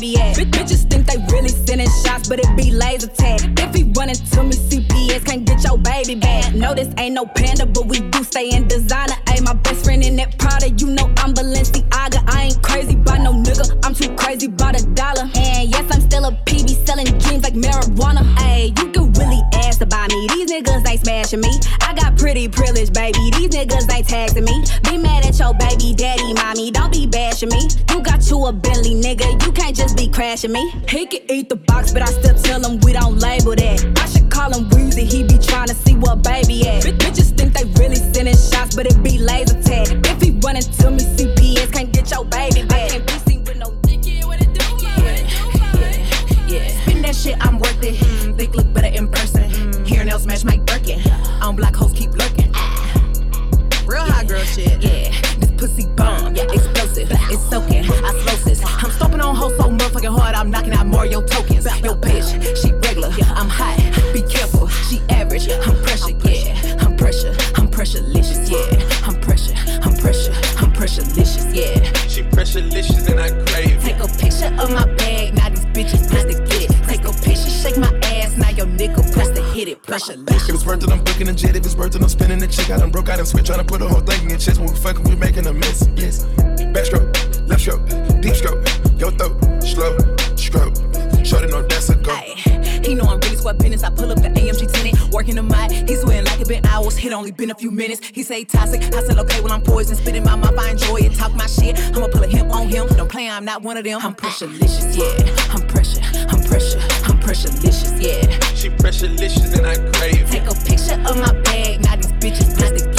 baby 0.00 0.16
at. 0.20 0.36
Bitch- 0.36 0.50
Bitches 0.50 0.88
think 0.90 1.06
they 1.06 1.16
really 1.32 1.48
sending 1.48 1.88
shots, 2.04 2.28
but 2.28 2.38
it 2.38 2.56
be 2.56 2.70
laser 2.70 3.06
tag. 3.08 3.40
If 3.58 3.74
he 3.74 3.84
running 3.96 4.14
to 4.16 4.42
me, 4.42 4.52
CPS 4.52 5.24
can't 5.24 5.44
get 5.44 5.62
your 5.64 5.78
baby 5.78 6.14
back. 6.14 6.54
No, 6.54 6.74
this 6.74 6.88
ain't 6.98 7.14
no 7.14 7.24
panda, 7.26 7.66
but 7.66 7.86
we 7.86 8.00
do 8.00 8.22
stay 8.24 8.50
in 8.50 8.68
designer. 8.68 9.14
Ayy, 9.26 9.42
my 9.44 9.54
best 9.54 9.84
friend 9.84 10.02
in 10.04 10.16
that 10.16 10.38
Prada, 10.38 10.68
you 10.70 10.86
know 10.88 11.06
I'm 11.18 11.32
Balenciaga. 11.34 12.22
I 12.28 12.42
ain't 12.44 12.62
crazy 12.62 12.96
by 12.96 13.18
no 13.18 13.32
nigga, 13.32 13.78
I'm 13.84 13.94
too 13.94 14.14
crazy 14.16 14.48
by 14.48 14.72
the 14.72 14.82
dollar. 14.94 15.28
And 15.34 15.70
yes, 15.70 15.84
I'm 15.92 16.00
still 16.00 16.24
a 16.26 16.32
PB 16.46 16.86
selling 16.86 17.06
dreams 17.18 17.42
like 17.42 17.54
marijuana. 17.54 18.22
Ayy, 18.36 18.76
you 18.78 18.90
can 18.92 19.12
really 19.14 19.40
ask 19.54 19.80
about 19.80 20.10
me. 20.10 20.28
These 20.34 20.50
niggas 20.52 20.86
ain't 20.88 21.00
smashing 21.00 21.40
me. 21.40 21.52
I 21.80 21.94
got 21.94 22.09
pretty 22.30 22.46
privilege, 22.46 22.92
baby. 22.92 23.18
These 23.32 23.50
niggas 23.50 23.92
ain't 23.92 24.06
taxing 24.06 24.44
me. 24.44 24.64
Be 24.84 24.96
mad 24.98 25.26
at 25.26 25.36
your 25.40 25.52
baby 25.52 25.94
daddy, 25.94 26.32
mommy. 26.32 26.70
Don't 26.70 26.92
be 26.92 27.04
bashing 27.04 27.48
me. 27.48 27.68
You 27.90 28.00
got 28.02 28.30
you 28.30 28.46
a 28.46 28.52
Bentley, 28.52 28.94
nigga. 28.94 29.44
You 29.44 29.50
can't 29.50 29.74
just 29.74 29.96
be 29.96 30.06
crashing 30.06 30.52
me. 30.52 30.70
He 30.88 31.06
can 31.06 31.22
eat 31.28 31.48
the 31.48 31.56
box, 31.56 31.92
but 31.92 32.02
I 32.02 32.06
still 32.06 32.36
tell 32.36 32.62
him 32.64 32.78
we 32.84 32.92
don't 32.92 33.18
label 33.18 33.56
that. 33.56 33.78
I 33.98 34.06
should 34.06 34.30
call 34.30 34.54
him 34.54 34.70
Weezy. 34.70 35.10
He 35.10 35.24
be 35.24 35.38
trying 35.38 35.66
to 35.68 35.74
see 35.74 35.96
what 35.96 36.22
baby 36.22 36.68
at. 36.68 36.84
Bitch- 36.84 36.98
Bitches 36.98 37.36
think 37.36 37.52
they 37.52 37.64
really 37.82 37.96
sending 37.96 38.36
shots, 38.36 38.76
but 38.76 38.86
it 38.86 39.02
be 39.02 39.18
laser 39.18 39.60
tag. 39.62 39.88
If 40.06 40.22
he 40.22 40.30
running 40.44 40.62
to 40.62 40.90
me, 40.92 41.02
CPS 41.16 41.72
can't 41.72 41.92
get 41.92 42.12
your 42.12 42.24
baby 42.26 42.62
back. 42.62 42.78
I 42.78 42.88
can't 42.90 43.06
be 43.08 43.18
seen 43.26 43.42
with 43.42 43.56
no 43.56 43.70
dickhead. 43.82 44.24
What 44.26 44.40
it 44.40 44.54
do, 44.54 44.64
my 44.86 44.94
bitch? 45.02 46.48
Yeah, 46.48 46.68
spin 46.82 47.02
that 47.02 47.16
shit, 47.16 47.36
I'm 47.44 47.58
worth 47.58 47.82
it. 47.82 47.96
Mm, 47.96 48.38
look 48.38 48.38
better 48.38 48.54
in 48.54 48.64
person. 48.64 48.69
Hair 50.30 50.36
nails 50.36 50.44
match 50.44 50.44
Mike 50.44 50.66
Birkin. 50.66 51.00
On 51.42 51.56
black 51.56 51.74
hoes 51.74 51.92
keep 51.92 52.10
lurking. 52.10 52.52
Real 53.86 54.04
hot 54.04 54.26
girl 54.28 54.42
shit. 54.44 54.80
Yeah, 54.80 55.10
this 55.38 55.50
pussy 55.56 55.86
bomb. 55.96 56.36
Yeah, 56.36 56.44
explosive. 56.44 57.08
It's 57.10 57.42
soaking. 57.50 57.84
Osmosis. 58.04 58.62
I'm 58.64 58.90
stomping 58.92 59.20
on 59.20 59.34
hoes 59.34 59.56
so 59.56 59.64
motherfucking 59.64 60.16
hard. 60.16 60.36
I'm 60.36 60.50
knocking 60.50 60.72
out 60.72 60.86
more 60.86 61.00
Mario 61.00 61.22
tokens. 61.22 61.64
Yo, 61.82 61.94
bitch, 61.94 62.56
she 62.62 62.72
regular. 62.72 63.10
Yeah. 63.18 63.32
I'm 63.34 63.48
hot. 63.48 63.78
Be 64.12 64.22
careful. 64.22 64.68
She 64.68 65.00
average. 65.08 65.48
I'm 65.50 65.74
pressure. 65.82 66.16
Yeah, 66.24 66.76
I'm 66.80 66.96
pressure. 66.96 67.34
I'm 67.56 67.68
pressure-licious. 67.68 68.48
Yeah, 68.48 69.06
I'm 69.06 69.20
pressure. 69.20 69.54
I'm 69.82 69.94
pressure. 69.96 70.34
I'm 70.58 70.72
pressure-licious. 70.72 71.46
Yeah. 71.52 71.82
She 72.06 72.22
pressure-licious 72.22 73.08
and 73.08 73.18
I 73.18 73.30
crave 73.46 73.82
Take 73.82 73.98
a 73.98 74.06
picture 74.06 74.54
of 74.60 74.70
my 74.70 74.84
If 80.08 80.48
it's 80.48 80.64
worth 80.64 80.82
it, 80.82 80.90
I'm 80.90 81.02
booking 81.04 81.28
a 81.28 81.32
jet. 81.32 81.56
If 81.56 81.66
it's 81.66 81.74
worth 81.74 81.94
it, 81.94 82.02
I'm 82.02 82.08
spinning 82.08 82.38
the 82.38 82.46
chick. 82.46 82.70
I 82.70 82.78
done 82.78 82.90
broke 82.90 83.08
out 83.08 83.18
and 83.18 83.28
switch, 83.28 83.46
trying 83.46 83.58
to 83.58 83.64
put 83.64 83.82
a 83.82 83.88
whole 83.88 84.00
thing 84.00 84.22
in 84.22 84.30
your 84.30 84.38
chest. 84.38 84.58
When 84.58 84.70
we 84.70 84.76
fucking, 84.76 85.04
we 85.04 85.14
making 85.16 85.46
a 85.46 85.52
mess. 85.52 85.86
Yes. 85.94 86.24
Backstroke, 86.72 87.48
left 87.48 87.60
stroke, 87.60 87.86
deep 88.22 88.34
stroke, 88.34 88.64
your 88.98 89.10
throat, 89.12 89.62
slow, 89.62 89.96
stroke. 90.36 90.74
Shorty 91.24 91.48
know 91.48 91.62
that's 91.62 91.90
a 91.90 91.96
go. 91.96 92.16
He 92.82 92.94
know 92.94 93.04
I'm 93.04 93.20
really 93.20 93.36
squad 93.36 93.58
business. 93.58 93.82
I 93.82 93.90
pull 93.90 94.10
up 94.10 94.22
the 94.22 94.28
AMG 94.30 94.72
tenant, 94.72 95.12
working 95.12 95.34
the 95.34 95.42
mic. 95.42 95.70
He's 95.88 96.00
sweating 96.00 96.24
like 96.24 96.40
it 96.40 96.48
been 96.48 96.64
hours. 96.64 96.96
It 97.04 97.12
only 97.12 97.30
been 97.30 97.50
a 97.50 97.54
few 97.54 97.70
minutes. 97.70 98.00
He 98.14 98.22
say 98.22 98.44
toxic. 98.44 98.82
I 98.94 99.02
said 99.02 99.18
okay, 99.18 99.40
well 99.42 99.52
I'm 99.52 99.62
poison. 99.62 99.96
Spitting 99.96 100.24
my 100.24 100.34
mouth, 100.34 100.58
I 100.58 100.70
enjoy 100.70 100.96
it. 100.96 101.14
Talk 101.14 101.34
my 101.34 101.46
shit. 101.46 101.78
I'ma 101.94 102.08
pull 102.08 102.24
a 102.24 102.26
him 102.26 102.50
on 102.50 102.68
him. 102.68 102.86
Don't 102.88 103.10
play, 103.10 103.28
I'm 103.28 103.44
not 103.44 103.62
one 103.62 103.76
of 103.76 103.84
them. 103.84 104.00
I'm 104.02 104.14
pressure-licious, 104.14 104.96
yeah. 104.96 105.36
I'm 105.50 105.66
pressure, 105.68 106.00
I'm 106.30 106.42
pressure, 106.44 106.80
pressure-licious, 107.30 107.92
yeah. 108.00 108.40
She 108.56 108.70
pressure-licious 108.70 109.54
and 109.56 109.64
I 109.64 109.76
crave 109.92 110.28
Take 110.28 110.50
a 110.50 110.54
picture 110.66 111.00
of 111.06 111.16
my 111.16 111.32
bag, 111.42 111.80
now 111.80 111.94
these 111.94 112.10
bitches 112.18 112.58
press 112.58 112.82
to 112.82 112.89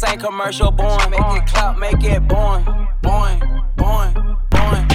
This 0.00 0.12
ain't 0.12 0.22
commercial 0.22 0.70
born. 0.70 1.10
Make 1.10 1.20
it 1.20 1.46
clap, 1.46 1.76
make 1.76 2.02
it 2.02 2.26
born. 2.26 2.64
Born, 3.02 3.38
born, 3.76 4.14
born. 4.48 4.88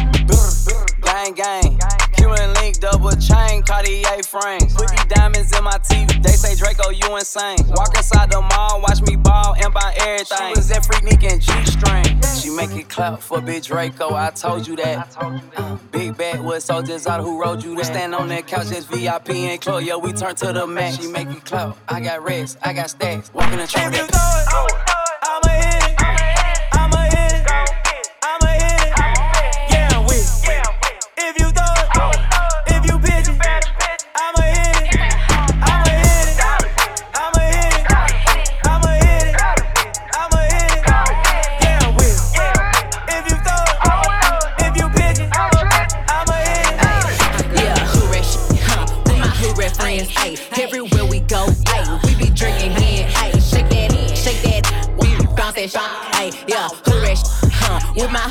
Gang, 1.04 1.34
gang. 1.36 1.80
Cuban 2.18 2.52
link, 2.56 2.80
double 2.80 3.12
chain, 3.12 3.62
Cartier 3.62 4.24
frames. 4.24 4.74
Put 4.74 4.89
these 4.89 5.06
diamonds 5.06 5.56
in 5.56 5.63
my 5.63 5.78
teeth. 5.88 6.24
They 6.24 6.32
say 6.32 6.56
Draco, 6.56 6.89
you 6.89 7.18
insane. 7.18 7.60
Walk 7.68 7.96
inside 7.96 8.32
the 8.32 8.41
mall, 8.41 8.82
watch 8.82 9.04
me 9.04 9.15
ball 9.15 9.54
and 9.63 9.72
buy 9.72 9.94
everything. 10.00 10.38
She 10.38 10.60
was 10.60 10.72
at 10.72 10.84
Freak 10.88 11.24
and 11.24 11.39
G 11.39 11.52
string. 11.65 12.20
She 12.41 12.50
make 12.50 12.72
it 12.72 12.89
clap 12.89 13.20
for 13.20 13.39
Big 13.39 13.62
Draco. 13.62 14.15
I 14.15 14.32
told 14.32 14.65
you 14.65 14.76
that. 14.78 15.15
Uh, 15.20 15.78
big 15.91 16.18
bag 16.18 16.39
with 16.39 16.63
soldiers 16.63 17.06
out 17.06 17.22
who 17.22 17.39
rode 17.39 17.63
you. 17.63 17.76
We 17.76 17.84
stand 17.84 18.15
on 18.15 18.30
that 18.30 18.48
couch, 18.48 18.70
just 18.70 18.88
VIP 18.88 19.30
and 19.36 19.62
club. 19.62 19.84
Yeah, 19.84 19.98
we 19.98 20.13
turn 20.13 20.34
to 20.38 20.52
the 20.52 20.65
max. 20.65 20.98
She 20.98 21.08
make 21.10 21.28
it 21.28 21.46
clap. 21.46 21.78
I 21.88 22.02
got 22.02 22.24
rest, 22.24 22.58
I 22.63 22.74
got 22.74 22.89
stacks. 22.89 23.32
Walking 23.36 23.60
the 23.60 23.68
trunk. 23.68 24.85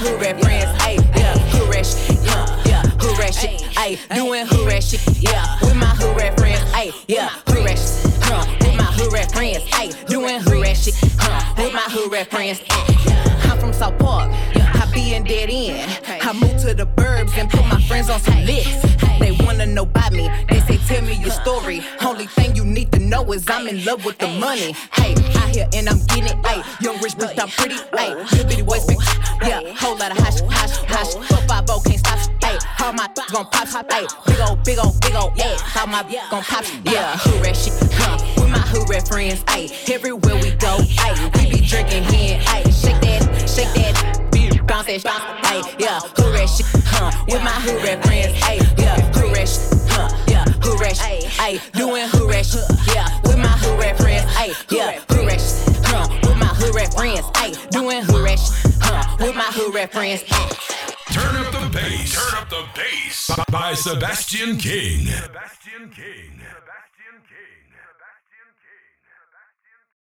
Who 0.04 0.16
rat 0.18 0.40
friends. 0.40 0.70
Ayy, 0.82 0.98
yeah, 1.16 1.38
who 1.56 1.70
rat 1.70 1.86
shit? 1.86 2.18
Yeah, 2.22 2.62
yeah, 2.66 2.82
who 3.00 3.08
rat 3.16 3.34
shit? 3.34 3.62
Ayy, 3.80 3.96
doing 4.14 4.46
who 4.46 4.66
rat 4.66 4.82
shit? 4.84 5.00
Yeah, 5.18 5.58
with 5.62 5.76
my 5.76 5.86
who 5.86 6.12
rat 6.12 6.36
friends. 6.38 6.60
Ayy, 6.72 6.92
yeah, 7.08 7.28
who 7.48 7.64
rat 7.64 7.78
shit? 7.78 8.12
Huh, 8.20 8.44
with 8.60 8.76
my 8.76 8.84
who 8.84 9.10
rat 9.10 9.32
friends. 9.32 9.64
Ayy, 9.72 10.06
doing 10.06 10.40
who 10.40 10.62
rat 10.62 10.76
shit? 10.76 10.94
Huh, 11.18 11.54
with 11.56 11.72
my 11.72 11.80
who 11.80 12.10
rat 12.10 12.30
friends. 12.30 12.60
Ayy, 12.60 13.50
I'm 13.50 13.58
from 13.58 13.72
South 13.72 13.98
Park. 13.98 14.30
I 14.54 14.83
be 14.94 15.14
in 15.14 15.24
dead 15.24 15.50
end. 15.50 16.00
I 16.06 16.32
moved 16.32 16.60
to 16.60 16.72
the 16.72 16.86
burbs 16.86 17.36
and 17.36 17.50
put 17.50 17.66
my 17.66 17.80
friends 17.82 18.08
on 18.08 18.20
some 18.20 18.44
lists. 18.44 18.96
They 19.18 19.32
wanna 19.44 19.66
know 19.66 19.82
about 19.82 20.12
me. 20.12 20.30
They 20.48 20.60
say, 20.60 20.78
tell 20.86 21.02
me 21.02 21.14
your 21.14 21.30
story. 21.30 21.82
Only 22.00 22.26
thing 22.26 22.54
you 22.54 22.64
need 22.64 22.92
to 22.92 23.00
know 23.00 23.32
is 23.32 23.44
I'm 23.48 23.66
in 23.66 23.84
love 23.84 24.04
with 24.04 24.18
the 24.18 24.28
money. 24.28 24.72
Hey, 24.92 25.14
out 25.36 25.48
here 25.50 25.68
and 25.74 25.88
I'm 25.88 25.98
getting 26.06 26.26
it. 26.26 26.46
Hey, 26.46 26.62
young 26.80 26.96
rich 27.02 27.14
bitch, 27.14 27.38
I'm 27.38 27.48
pretty. 27.48 27.76
Oh. 27.92 27.98
Hey, 27.98 28.14
little 28.14 28.46
bitty 28.48 28.62
waist, 28.62 28.88
bitch. 28.88 29.48
Yeah, 29.48 29.74
whole 29.74 29.98
lot 29.98 30.12
of 30.12 30.18
hash, 30.18 30.40
hash, 30.40 30.76
hash. 30.84 31.14
Oh. 31.14 31.22
Four 31.22 31.42
five 31.48 31.64
oh 31.68 31.82
can't 31.84 31.98
stop. 31.98 32.18
Hey, 32.42 32.58
all 32.80 32.92
my 32.92 33.08
gon' 33.32 33.46
pop. 33.50 33.92
Hey, 33.92 34.06
big 34.26 34.40
ol' 34.40 34.56
big 34.64 34.78
ol' 34.78 34.94
big 35.00 35.14
ol' 35.14 35.32
yeah. 35.36 35.56
All 35.76 35.86
my 35.88 36.02
gon' 36.30 36.42
pop. 36.42 36.64
Yeah, 36.84 37.16
who 37.18 37.42
rat 37.42 37.56
shit? 37.56 37.74
Huh, 37.92 38.18
with 38.36 38.50
my 38.50 38.58
who 38.58 38.84
rat 38.86 39.08
friends. 39.08 39.42
Hey, 39.48 39.68
everywhere 39.92 40.36
we 40.36 40.54
go. 40.56 40.78
Hey, 40.82 41.14
we 41.34 41.50
be 41.50 41.66
drinking 41.66 42.04
hen. 42.04 42.40
Hey, 42.40 42.70
shake 42.70 43.00
that, 43.00 43.48
shake 43.48 43.72
that 43.74 44.13
bounce 44.74 44.86
that 44.86 45.04
bounce, 45.04 45.46
ayy, 45.46 45.80
yeah, 45.80 46.00
who 46.00 46.32
rat 46.32 46.48
shit, 46.48 46.66
huh, 46.84 47.10
with 47.28 47.42
my 47.44 47.50
who 47.62 47.78
rat 47.78 48.04
friends, 48.04 48.34
ayy, 48.42 48.58
yeah, 48.78 48.98
who 49.14 49.32
rat 49.32 49.48
shit, 49.48 49.62
huh, 49.86 50.08
yeah, 50.26 50.44
who 50.62 50.76
rat 50.78 50.96
shit, 50.96 51.30
ayy, 51.38 51.72
doing 51.72 52.08
who 52.08 52.28
rat 52.28 52.44
shit, 52.44 52.64
yeah, 52.92 53.06
with 53.22 53.38
my 53.38 53.54
who 53.62 53.70
rat 53.78 53.96
friends, 53.96 54.24
ayy, 54.34 54.50
yeah, 54.70 54.98
who 55.10 55.26
rat 55.26 55.40
shit, 55.40 55.78
huh, 55.86 56.08
with 56.26 56.38
my 56.38 56.46
who 56.58 56.72
rat 56.72 56.92
friends, 56.92 57.26
ayy, 57.38 57.70
doing 57.70 58.02
who 58.02 58.24
rat 58.24 58.38
shit, 58.38 58.74
huh, 58.82 59.16
with 59.20 59.36
my 59.36 59.44
who 59.54 59.70
rat 59.70 59.92
friends, 59.92 60.22
ayy. 60.24 60.74
Turn 61.12 61.36
up 61.36 61.52
the 61.52 61.70
bass. 61.70 62.12
Turn 62.12 62.42
up 62.42 62.50
the 62.50 62.64
bass. 62.74 63.30
By 63.52 63.74
Sebastian 63.74 64.58
Sebastian 64.58 64.58
King. 64.58 65.06
Sebastian 65.06 65.90
King. 65.90 66.33